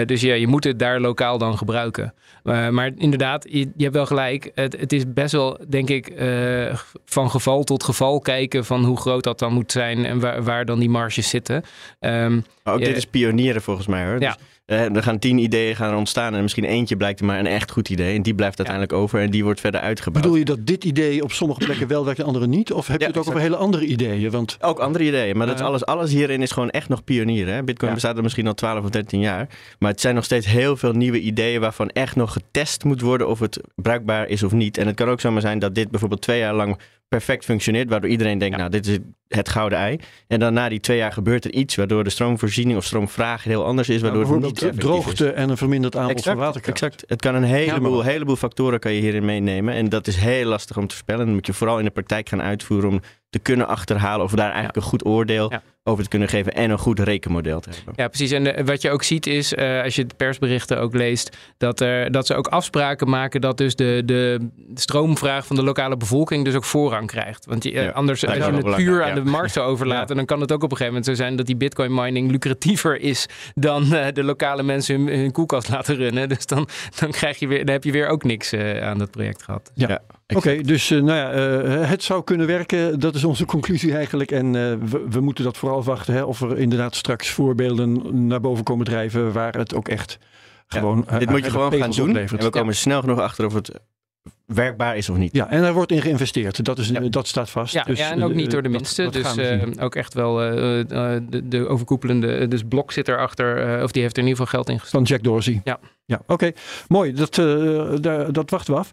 dus 0.06 0.20
ja, 0.20 0.34
je 0.34 0.46
moet 0.46 0.64
het 0.64 0.78
daar 0.78 1.00
lokaal 1.00 1.38
dan 1.38 1.58
gebruiken. 1.58 2.14
maar 2.42 2.90
inderdaad, 2.96 3.46
je, 3.50 3.58
je, 3.58 3.82
hebt 3.82 3.94
wel 3.94 4.06
gelijk. 4.06 4.50
Het, 4.54 4.80
het, 4.80 4.92
is 4.92 5.02
best 5.06 5.32
wel, 5.32 5.58
denk 5.68 5.90
ik, 5.90 6.12
van 7.04 7.30
geval 7.30 7.64
tot 7.64 7.84
geval 7.84 8.20
kijken 8.20 8.64
van 8.64 8.84
hoe 8.84 8.96
groot 8.96 9.24
dat 9.24 9.38
dan 9.38 9.52
moet 9.52 9.72
zijn 9.72 10.04
en 10.04 10.20
waar, 10.20 10.42
waar 10.42 10.64
dan 10.64 10.78
die 10.78 10.90
marges 10.90 11.28
zitten. 11.28 11.62
Um, 12.00 12.44
maar 12.66 12.74
ook 12.74 12.84
dit 12.84 12.96
is 12.96 13.06
pionieren 13.06 13.62
volgens 13.62 13.85
mij 13.86 14.06
hoor. 14.06 14.20
Ja. 14.20 14.32
Dus 14.32 14.55
er 14.66 15.02
gaan 15.02 15.18
tien 15.18 15.38
ideeën 15.38 15.76
gaan 15.76 15.96
ontstaan 15.96 16.34
en 16.34 16.42
misschien 16.42 16.64
eentje 16.64 16.96
blijkt 16.96 17.22
maar 17.22 17.38
een 17.38 17.46
echt 17.46 17.70
goed 17.70 17.88
idee. 17.88 18.14
En 18.14 18.22
die 18.22 18.34
blijft 18.34 18.58
uiteindelijk 18.58 18.98
over 18.98 19.20
en 19.20 19.30
die 19.30 19.44
wordt 19.44 19.60
verder 19.60 19.80
uitgebouwd. 19.80 20.22
Bedoel 20.22 20.38
je 20.38 20.44
dat 20.44 20.66
dit 20.66 20.84
idee 20.84 21.22
op 21.22 21.32
sommige 21.32 21.64
plekken 21.64 21.88
wel 21.88 22.04
werkt 22.04 22.20
en 22.20 22.26
andere 22.26 22.46
niet? 22.46 22.72
Of 22.72 22.86
heb 22.86 23.00
je 23.00 23.06
het 23.06 23.16
ook 23.16 23.28
over 23.28 23.40
hele 23.40 23.56
andere 23.56 23.84
ideeën? 23.84 24.30
Want... 24.30 24.56
Ook 24.60 24.78
andere 24.78 25.04
ideeën, 25.04 25.36
maar 25.36 25.46
dat 25.46 25.56
is 25.56 25.64
alles, 25.64 25.84
alles 25.86 26.10
hierin 26.10 26.42
is 26.42 26.50
gewoon 26.50 26.70
echt 26.70 26.88
nog 26.88 27.04
pionier. 27.04 27.48
Hè? 27.48 27.62
Bitcoin 27.62 27.92
bestaat 27.92 28.16
er 28.16 28.22
misschien 28.22 28.46
al 28.46 28.54
12 28.54 28.84
of 28.84 28.90
13 28.90 29.20
jaar. 29.20 29.48
Maar 29.78 29.90
het 29.90 30.00
zijn 30.00 30.14
nog 30.14 30.24
steeds 30.24 30.46
heel 30.46 30.76
veel 30.76 30.92
nieuwe 30.92 31.20
ideeën 31.20 31.60
waarvan 31.60 31.88
echt 31.88 32.16
nog 32.16 32.32
getest 32.32 32.84
moet 32.84 33.00
worden 33.00 33.28
of 33.28 33.38
het 33.38 33.60
bruikbaar 33.74 34.28
is 34.28 34.42
of 34.42 34.52
niet. 34.52 34.78
En 34.78 34.86
het 34.86 34.96
kan 34.96 35.08
ook 35.08 35.20
zomaar 35.20 35.40
zijn 35.40 35.58
dat 35.58 35.74
dit 35.74 35.90
bijvoorbeeld 35.90 36.22
twee 36.22 36.38
jaar 36.38 36.54
lang 36.54 36.78
perfect 37.08 37.44
functioneert, 37.44 37.88
waardoor 37.88 38.10
iedereen 38.10 38.38
denkt, 38.38 38.56
nou, 38.56 38.70
dit 38.70 38.86
is 38.86 38.98
het 39.28 39.48
gouden 39.48 39.78
ei. 39.78 39.98
En 40.26 40.40
dan 40.40 40.52
na 40.52 40.68
die 40.68 40.80
twee 40.80 40.96
jaar 40.96 41.12
gebeurt 41.12 41.44
er 41.44 41.52
iets 41.52 41.74
waardoor 41.74 42.04
de 42.04 42.10
stroomvoorziening 42.10 42.78
of 42.78 42.84
stroomvraag 42.84 43.44
heel 43.44 43.64
anders 43.64 43.88
is, 43.88 44.00
waardoor 44.00 44.22
nou, 44.22 44.34
het 44.34 44.44
niet 44.44 44.55
droogte 44.76 45.26
is. 45.26 45.32
en 45.32 45.50
een 45.50 45.56
verminderd 45.56 45.96
aanbod 45.96 46.16
exact, 46.16 46.36
van 46.36 46.46
waterkracht. 46.46 46.82
Exact. 46.82 47.04
Het 47.06 47.20
kan 47.20 47.34
een 47.34 47.42
heleboel, 47.42 48.02
heleboel 48.02 48.36
factoren 48.36 48.80
kan 48.80 48.92
je 48.92 49.00
hierin 49.00 49.24
meenemen 49.24 49.74
en 49.74 49.88
dat 49.88 50.06
is 50.06 50.16
heel 50.16 50.46
lastig 50.46 50.76
om 50.76 50.86
te 50.86 50.94
voorspellen. 50.94 51.24
Dan 51.24 51.34
moet 51.34 51.46
je 51.46 51.52
vooral 51.52 51.78
in 51.78 51.84
de 51.84 51.90
praktijk 51.90 52.28
gaan 52.28 52.42
uitvoeren 52.42 52.88
om 52.88 53.00
te 53.30 53.38
kunnen 53.38 53.66
achterhalen. 53.66 54.24
Of 54.24 54.32
daar 54.32 54.46
eigenlijk 54.46 54.76
een 54.76 54.82
goed 54.82 55.04
oordeel 55.04 55.52
over 55.86 56.02
te 56.02 56.10
kunnen 56.10 56.28
geven. 56.28 56.52
En 56.52 56.70
een 56.70 56.78
goed 56.78 57.00
rekenmodel 57.00 57.60
te 57.60 57.70
hebben. 57.70 57.92
Ja, 57.96 58.08
precies. 58.08 58.30
En 58.30 58.64
wat 58.64 58.82
je 58.82 58.90
ook 58.90 59.02
ziet 59.02 59.26
is, 59.26 59.56
als 59.56 59.94
je 59.96 60.06
de 60.06 60.14
persberichten 60.16 60.80
ook 60.80 60.94
leest, 60.94 61.36
dat, 61.58 61.80
er, 61.80 62.10
dat 62.10 62.26
ze 62.26 62.34
ook 62.34 62.46
afspraken 62.46 63.08
maken 63.08 63.40
dat 63.40 63.58
dus 63.58 63.76
de, 63.76 64.02
de 64.04 64.48
stroomvraag 64.74 65.46
van 65.46 65.56
de 65.56 65.62
lokale 65.62 65.96
bevolking 65.96 66.44
dus 66.44 66.54
ook 66.54 66.64
voorrang 66.64 67.06
krijgt. 67.06 67.46
Want 67.46 67.64
je, 67.64 67.92
anders, 67.92 68.26
als 68.26 68.36
je 68.36 68.42
het 68.42 68.76
puur 68.76 69.04
aan 69.04 69.14
de 69.14 69.24
markt 69.24 69.52
zou 69.52 69.66
overlaten, 69.72 70.16
dan 70.16 70.24
kan 70.24 70.40
het 70.40 70.52
ook 70.52 70.62
op 70.62 70.70
een 70.70 70.76
gegeven 70.76 70.92
moment 70.94 71.16
zo 71.16 71.24
zijn 71.24 71.36
dat 71.36 71.46
die 71.46 71.56
bitcoin 71.56 71.94
mining 71.94 72.30
lucratiever 72.30 73.00
is 73.00 73.26
dan 73.54 73.88
de 73.88 74.24
lokale 74.24 74.62
mensen 74.62 75.06
hun, 75.06 75.32
koelkast 75.32 75.68
laten 75.68 75.96
runnen. 75.96 76.28
Dus 76.36 76.46
dan, 76.46 76.68
dan, 76.98 77.10
krijg 77.10 77.38
je 77.38 77.46
weer, 77.46 77.64
dan 77.64 77.74
heb 77.74 77.84
je 77.84 77.92
weer 77.92 78.08
ook 78.08 78.24
niks 78.24 78.54
aan 78.80 78.98
dat 78.98 79.10
project 79.10 79.42
gehad. 79.42 79.70
Ja. 79.74 80.02
Oké, 80.34 80.60
dus 80.60 80.88
nou 80.88 81.06
ja, 81.06 81.30
het 81.86 82.02
zou 82.02 82.24
kunnen 82.24 82.46
werken. 82.46 83.00
Dat 83.00 83.14
is 83.14 83.24
onze 83.24 83.44
conclusie 83.44 83.94
eigenlijk. 83.94 84.30
En 84.30 84.52
we, 84.90 85.06
we, 85.10 85.20
moeten 85.20 85.44
dat 85.44 85.56
vooral 85.56 85.82
wachten. 85.82 86.14
Hè, 86.14 86.22
of 86.22 86.40
er 86.40 86.58
inderdaad 86.58 86.96
straks 86.96 87.30
voorbeelden 87.30 88.26
naar 88.26 88.40
boven 88.40 88.64
komen 88.64 88.84
drijven 88.84 89.32
waar 89.32 89.54
het 89.54 89.74
ook 89.74 89.88
echt 89.88 90.18
gewoon. 90.66 91.06
dit 91.18 91.30
moet 91.30 91.44
je 91.44 91.50
gewoon 91.50 91.72
gaan 91.72 91.90
doen. 91.90 92.16
En 92.16 92.26
we 92.38 92.50
komen 92.50 92.74
snel 92.74 93.00
genoeg 93.00 93.20
achter 93.20 93.46
of 93.46 93.54
het 93.54 93.80
werkbaar 94.46 94.96
is 94.96 95.08
of 95.08 95.16
niet. 95.16 95.32
Ja, 95.32 95.50
en 95.50 95.62
er 95.62 95.72
wordt 95.72 95.92
in 95.92 96.02
geïnvesteerd. 96.02 96.64
Dat, 96.64 96.78
is, 96.78 96.92
dat 97.10 97.26
staat 97.26 97.50
vast. 97.50 97.72
Ja, 97.72 97.82
dus, 97.82 97.98
ja, 97.98 98.10
en 98.10 98.22
ook 98.22 98.34
niet 98.34 98.50
door 98.50 98.62
de 98.62 98.68
minste. 98.68 99.10
dus 99.10 99.36
uh, 99.36 99.62
ook 99.78 99.94
echt 99.94 100.14
wel 100.14 100.44
uh, 100.44 100.50
de, 100.88 101.40
de, 101.44 101.68
overkoepelende. 101.68 102.48
Dus 102.48 102.62
Blok 102.68 102.92
zit 102.92 103.08
erachter, 103.08 103.76
uh, 103.76 103.82
of 103.82 103.90
die 103.90 104.02
heeft 104.02 104.16
er 104.16 104.22
in 104.22 104.28
ieder 104.28 104.44
geval 104.44 104.60
geld 104.60 104.68
in 104.68 104.80
gestopt. 104.80 105.06
Van 105.06 105.16
Jack 105.16 105.24
Dorsey. 105.24 105.60
Ja. 105.64 105.78
Ja, 106.04 106.20
oké. 106.26 106.52
Mooi. 106.88 107.12
Dat, 107.12 107.34
daar, 108.02 108.32
dat 108.32 108.50
wachten 108.50 108.74
we 108.74 108.80
af. 108.80 108.90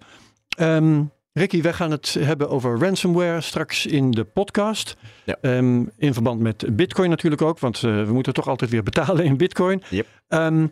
Um, 0.59 1.11
Ricky, 1.33 1.61
wij 1.61 1.73
gaan 1.73 1.91
het 1.91 2.13
hebben 2.13 2.49
over 2.49 2.79
ransomware 2.79 3.41
straks 3.41 3.85
in 3.85 4.11
de 4.11 4.23
podcast. 4.23 4.95
Ja. 5.23 5.37
Um, 5.41 5.91
in 5.97 6.13
verband 6.13 6.39
met 6.39 6.75
Bitcoin 6.75 7.09
natuurlijk 7.09 7.41
ook, 7.41 7.59
want 7.59 7.79
we 7.79 8.09
moeten 8.11 8.33
toch 8.33 8.47
altijd 8.47 8.71
weer 8.71 8.83
betalen 8.83 9.25
in 9.25 9.37
Bitcoin. 9.37 9.83
Yep. 9.89 10.07
Um, 10.27 10.71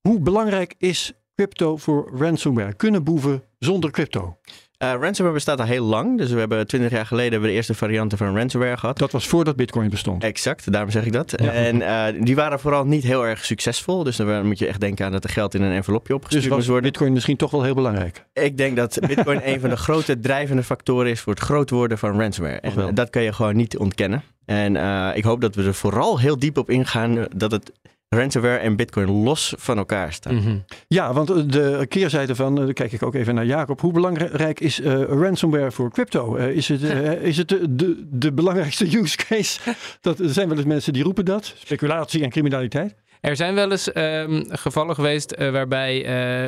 hoe 0.00 0.20
belangrijk 0.20 0.74
is 0.78 1.12
crypto 1.34 1.76
voor 1.76 2.10
ransomware? 2.18 2.74
Kunnen 2.74 3.04
boeven 3.04 3.42
zonder 3.58 3.90
crypto? 3.90 4.38
Uh, 4.78 4.94
ransomware 5.00 5.32
bestaat 5.32 5.60
al 5.60 5.66
heel 5.66 5.84
lang. 5.84 6.18
Dus 6.18 6.30
we 6.30 6.38
hebben 6.38 6.66
20 6.66 6.90
jaar 6.90 7.06
geleden 7.06 7.30
hebben 7.30 7.48
we 7.48 7.54
de 7.54 7.60
eerste 7.60 7.74
varianten 7.74 8.18
van 8.18 8.36
ransomware 8.36 8.76
gehad. 8.76 8.98
Dat 8.98 9.12
was 9.12 9.26
voordat 9.26 9.56
Bitcoin 9.56 9.90
bestond. 9.90 10.24
Exact, 10.24 10.72
daarom 10.72 10.90
zeg 10.90 11.04
ik 11.04 11.12
dat. 11.12 11.32
En 11.32 11.76
uh, 11.76 12.04
die 12.20 12.34
waren 12.34 12.60
vooral 12.60 12.84
niet 12.84 13.02
heel 13.02 13.26
erg 13.26 13.44
succesvol. 13.44 14.04
Dus 14.04 14.16
dan 14.16 14.46
moet 14.46 14.58
je 14.58 14.66
echt 14.66 14.80
denken 14.80 15.06
aan 15.06 15.12
dat 15.12 15.24
er 15.24 15.30
geld 15.30 15.54
in 15.54 15.62
een 15.62 15.72
envelopje 15.72 16.14
opgestuurd 16.14 16.44
dus 16.44 16.52
moest 16.52 16.66
worden. 16.66 16.90
Bitcoin 16.90 17.12
misschien 17.12 17.36
toch 17.36 17.50
wel 17.50 17.62
heel 17.62 17.74
belangrijk? 17.74 18.24
Ik 18.32 18.56
denk 18.56 18.76
dat 18.76 18.98
Bitcoin 19.06 19.40
een 19.44 19.60
van 19.60 19.70
de 19.70 19.76
grote 19.76 20.20
drijvende 20.20 20.62
factoren 20.62 21.10
is 21.10 21.20
voor 21.20 21.32
het 21.32 21.42
groot 21.42 21.70
worden 21.70 21.98
van 21.98 22.20
ransomware. 22.20 22.60
En 22.60 22.94
dat 22.94 23.10
kan 23.10 23.22
je 23.22 23.32
gewoon 23.32 23.56
niet 23.56 23.78
ontkennen. 23.78 24.22
En 24.44 24.74
uh, 24.74 25.10
ik 25.14 25.24
hoop 25.24 25.40
dat 25.40 25.54
we 25.54 25.62
er 25.62 25.74
vooral 25.74 26.20
heel 26.20 26.38
diep 26.38 26.58
op 26.58 26.70
ingaan 26.70 27.26
dat 27.36 27.50
het 27.50 27.72
ransomware 28.08 28.58
en 28.58 28.76
bitcoin 28.76 29.10
los 29.10 29.54
van 29.58 29.78
elkaar 29.78 30.12
staan. 30.12 30.34
Mm 30.34 30.42
-hmm. 30.42 30.64
Ja, 30.88 31.12
want 31.12 31.52
de 31.52 31.86
keerzijde 31.88 32.34
van, 32.34 32.54
dan 32.54 32.72
kijk 32.72 32.92
ik 32.92 33.02
ook 33.02 33.14
even 33.14 33.34
naar 33.34 33.46
Jacob. 33.46 33.80
Hoe 33.80 33.92
belangrijk 33.92 34.60
is 34.60 34.80
uh, 34.80 35.02
ransomware 35.02 35.70
voor 35.70 35.90
crypto? 35.90 36.36
Uh, 36.36 36.48
is 36.48 36.68
het, 36.68 36.82
uh, 36.82 37.12
is 37.30 37.36
het 37.36 37.48
de, 37.48 37.74
de, 37.74 38.06
de, 38.10 38.32
belangrijkste 38.32 38.84
use 38.98 39.16
case? 39.16 39.60
Dat, 40.00 40.18
er 40.18 40.32
zijn 40.32 40.48
wel 40.48 40.56
eens 40.56 40.66
mensen 40.66 40.92
die 40.92 41.02
roepen 41.02 41.24
dat. 41.24 41.54
Speculatie 41.56 42.22
en 42.22 42.30
criminaliteit. 42.30 42.94
Er 43.20 43.36
zijn 43.36 43.54
wel 43.54 43.70
eens 43.70 43.96
um, 43.96 44.44
gevallen 44.48 44.94
geweest 44.94 45.34
uh, 45.38 45.50
waarbij 45.50 45.94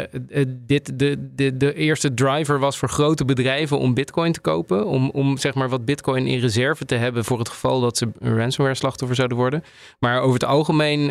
uh, 0.00 0.44
dit 0.48 0.98
de, 0.98 1.30
de, 1.34 1.56
de 1.56 1.74
eerste 1.74 2.14
driver 2.14 2.58
was 2.58 2.78
voor 2.78 2.88
grote 2.88 3.24
bedrijven 3.24 3.78
om 3.78 3.94
bitcoin 3.94 4.32
te 4.32 4.40
kopen. 4.40 4.86
Om, 4.86 5.10
om 5.10 5.38
zeg 5.38 5.54
maar 5.54 5.68
wat 5.68 5.84
bitcoin 5.84 6.26
in 6.26 6.40
reserve 6.40 6.84
te 6.84 6.94
hebben 6.94 7.24
voor 7.24 7.38
het 7.38 7.48
geval 7.48 7.80
dat 7.80 7.96
ze 7.96 8.08
ransomware 8.20 8.76
slachtoffer 8.76 9.16
zouden 9.16 9.36
worden. 9.36 9.64
Maar 9.98 10.20
over 10.20 10.34
het 10.34 10.44
algemeen 10.44 11.06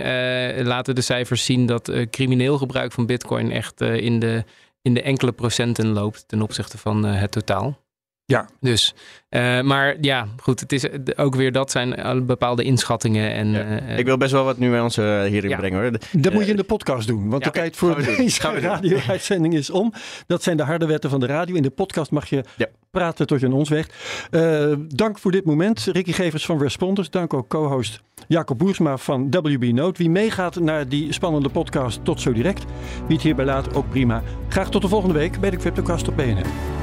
laten 0.65 0.96
de 0.96 1.02
cijfers 1.02 1.46
zien 1.46 1.65
dat 1.65 1.91
crimineel 2.10 2.58
gebruik 2.58 2.91
van 2.91 3.06
bitcoin 3.06 3.52
echt 3.52 3.82
in, 3.82 4.20
de, 4.20 4.43
in 4.82 4.93
de 4.93 5.02
enkele 5.02 5.32
procenten 5.32 5.88
loopt 5.88 6.28
ten 6.28 6.41
opzichte 6.41 6.78
van 6.78 7.04
het 7.04 7.32
totaal. 7.32 7.86
Ja. 8.28 8.50
Dus, 8.60 8.96
uh, 9.30 9.62
maar 9.62 9.98
ja, 10.02 10.28
goed, 10.42 10.60
het 10.60 10.72
is 10.72 10.86
ook 11.16 11.36
weer 11.36 11.52
dat 11.52 11.72
zijn 11.72 12.26
bepaalde 12.26 12.63
inschattingen. 12.63 13.34
En, 13.34 13.48
ja. 13.52 13.82
uh, 13.82 13.98
ik 13.98 14.06
wil 14.06 14.18
best 14.18 14.32
wel 14.32 14.44
wat 14.44 14.58
nuance 14.58 15.26
hierin 15.30 15.50
ja. 15.50 15.58
brengen 15.58 15.82
hoor. 15.82 15.92
De, 15.92 16.00
dat 16.12 16.34
moet 16.34 16.46
je 16.46 16.52
in 16.52 16.58
de 16.58 16.63
podcast 16.63 17.08
doen, 17.08 17.30
want 17.30 17.44
ja, 17.44 17.52
de 17.52 17.60
tijd 17.60 17.76
voor 17.76 17.96
deze 18.18 18.60
radio-uitzending 18.60 19.54
is 19.54 19.70
om. 19.70 19.94
Dat 20.26 20.44
zijn 20.44 20.58
de 20.58 20.63
harde 20.63 20.86
wetten 20.86 21.10
van 21.10 21.20
de 21.20 21.26
radio. 21.26 21.56
In 21.56 21.62
de 21.62 21.70
podcast 21.70 22.12
mag 22.12 22.30
je 22.30 22.44
praten 22.92 23.28
tot 23.28 23.40
je 23.40 23.46
aan 23.46 23.54
ons 23.54 23.70
weegt. 23.70 23.94
Uh, 24.32 24.74
dank 24.88 25.20
voor 25.20 25.32
dit 25.32 25.46
moment, 25.46 25.88
Ricky 25.92 26.12
Gevers 26.12 26.46
van 26.46 26.62
Responders. 26.62 27.10
Dank 27.10 27.34
ook 27.34 27.48
co-host 27.48 28.02
Jacob 28.28 28.58
Boersma 28.58 28.98
van 28.98 29.32
WB 29.32 29.72
Note. 29.74 29.98
Wie 29.98 30.10
meegaat 30.10 30.60
naar 30.60 30.88
die 30.88 31.13
spannende 31.13 31.50
podcast, 31.50 32.00
tot 32.04 32.22
zo 32.22 32.34
direct. 32.34 32.66
Wie 33.06 33.16
het 33.16 33.26
hierbij 33.26 33.46
laat, 33.46 33.76
ook 33.76 33.90
prima. 33.90 34.24
Graag 34.50 34.70
tot 34.70 34.82
de 34.82 34.88
volgende 34.88 35.16
week 35.16 35.40
bij 35.40 35.50
de 35.50 35.58
Cryptocast 35.58 36.08
op 36.08 36.16
BNN. 36.16 36.77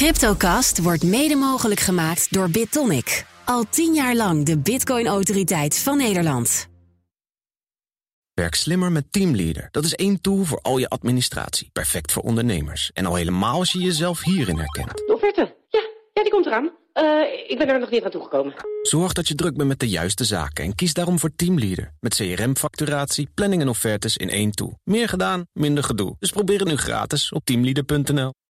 Cryptocast 0.00 0.82
wordt 0.82 1.02
mede 1.02 1.36
mogelijk 1.36 1.80
gemaakt 1.80 2.32
door 2.32 2.50
BitTonic. 2.50 3.24
Al 3.44 3.64
tien 3.70 3.94
jaar 3.94 4.14
lang 4.14 4.44
de 4.44 4.58
Bitcoin-autoriteit 4.58 5.78
van 5.78 5.96
Nederland. 5.96 6.68
Werk 8.34 8.54
slimmer 8.54 8.92
met 8.92 9.12
Teamleader. 9.12 9.68
Dat 9.70 9.84
is 9.84 9.94
één 9.94 10.20
tool 10.20 10.44
voor 10.44 10.58
al 10.62 10.78
je 10.78 10.88
administratie. 10.88 11.70
Perfect 11.72 12.12
voor 12.12 12.22
ondernemers. 12.22 12.90
En 12.92 13.06
al 13.06 13.14
helemaal 13.14 13.58
als 13.58 13.72
je 13.72 13.78
jezelf 13.78 14.24
hierin 14.24 14.58
herkent. 14.58 14.96
De 14.96 15.12
offerte. 15.14 15.56
Ja, 15.68 15.80
ja 16.12 16.22
die 16.22 16.32
komt 16.32 16.46
eraan. 16.46 16.70
Uh, 16.94 17.50
ik 17.50 17.58
ben 17.58 17.68
er 17.68 17.80
nog 17.80 17.90
niet 17.90 18.04
aan 18.04 18.10
toegekomen. 18.10 18.54
Zorg 18.82 19.12
dat 19.12 19.28
je 19.28 19.34
druk 19.34 19.56
bent 19.56 19.68
met 19.68 19.80
de 19.80 19.88
juiste 19.88 20.24
zaken 20.24 20.64
en 20.64 20.74
kies 20.74 20.94
daarom 20.94 21.18
voor 21.18 21.30
Teamleader. 21.36 21.92
Met 22.00 22.14
CRM-facturatie, 22.14 23.28
planning 23.34 23.62
en 23.62 23.68
offertes 23.68 24.16
in 24.16 24.30
één 24.30 24.50
tool. 24.50 24.78
Meer 24.84 25.08
gedaan, 25.08 25.46
minder 25.52 25.84
gedoe. 25.84 26.16
Dus 26.18 26.30
probeer 26.30 26.58
het 26.58 26.68
nu 26.68 26.76
gratis 26.76 27.32
op 27.32 27.44
teamleader.nl. 27.44 28.32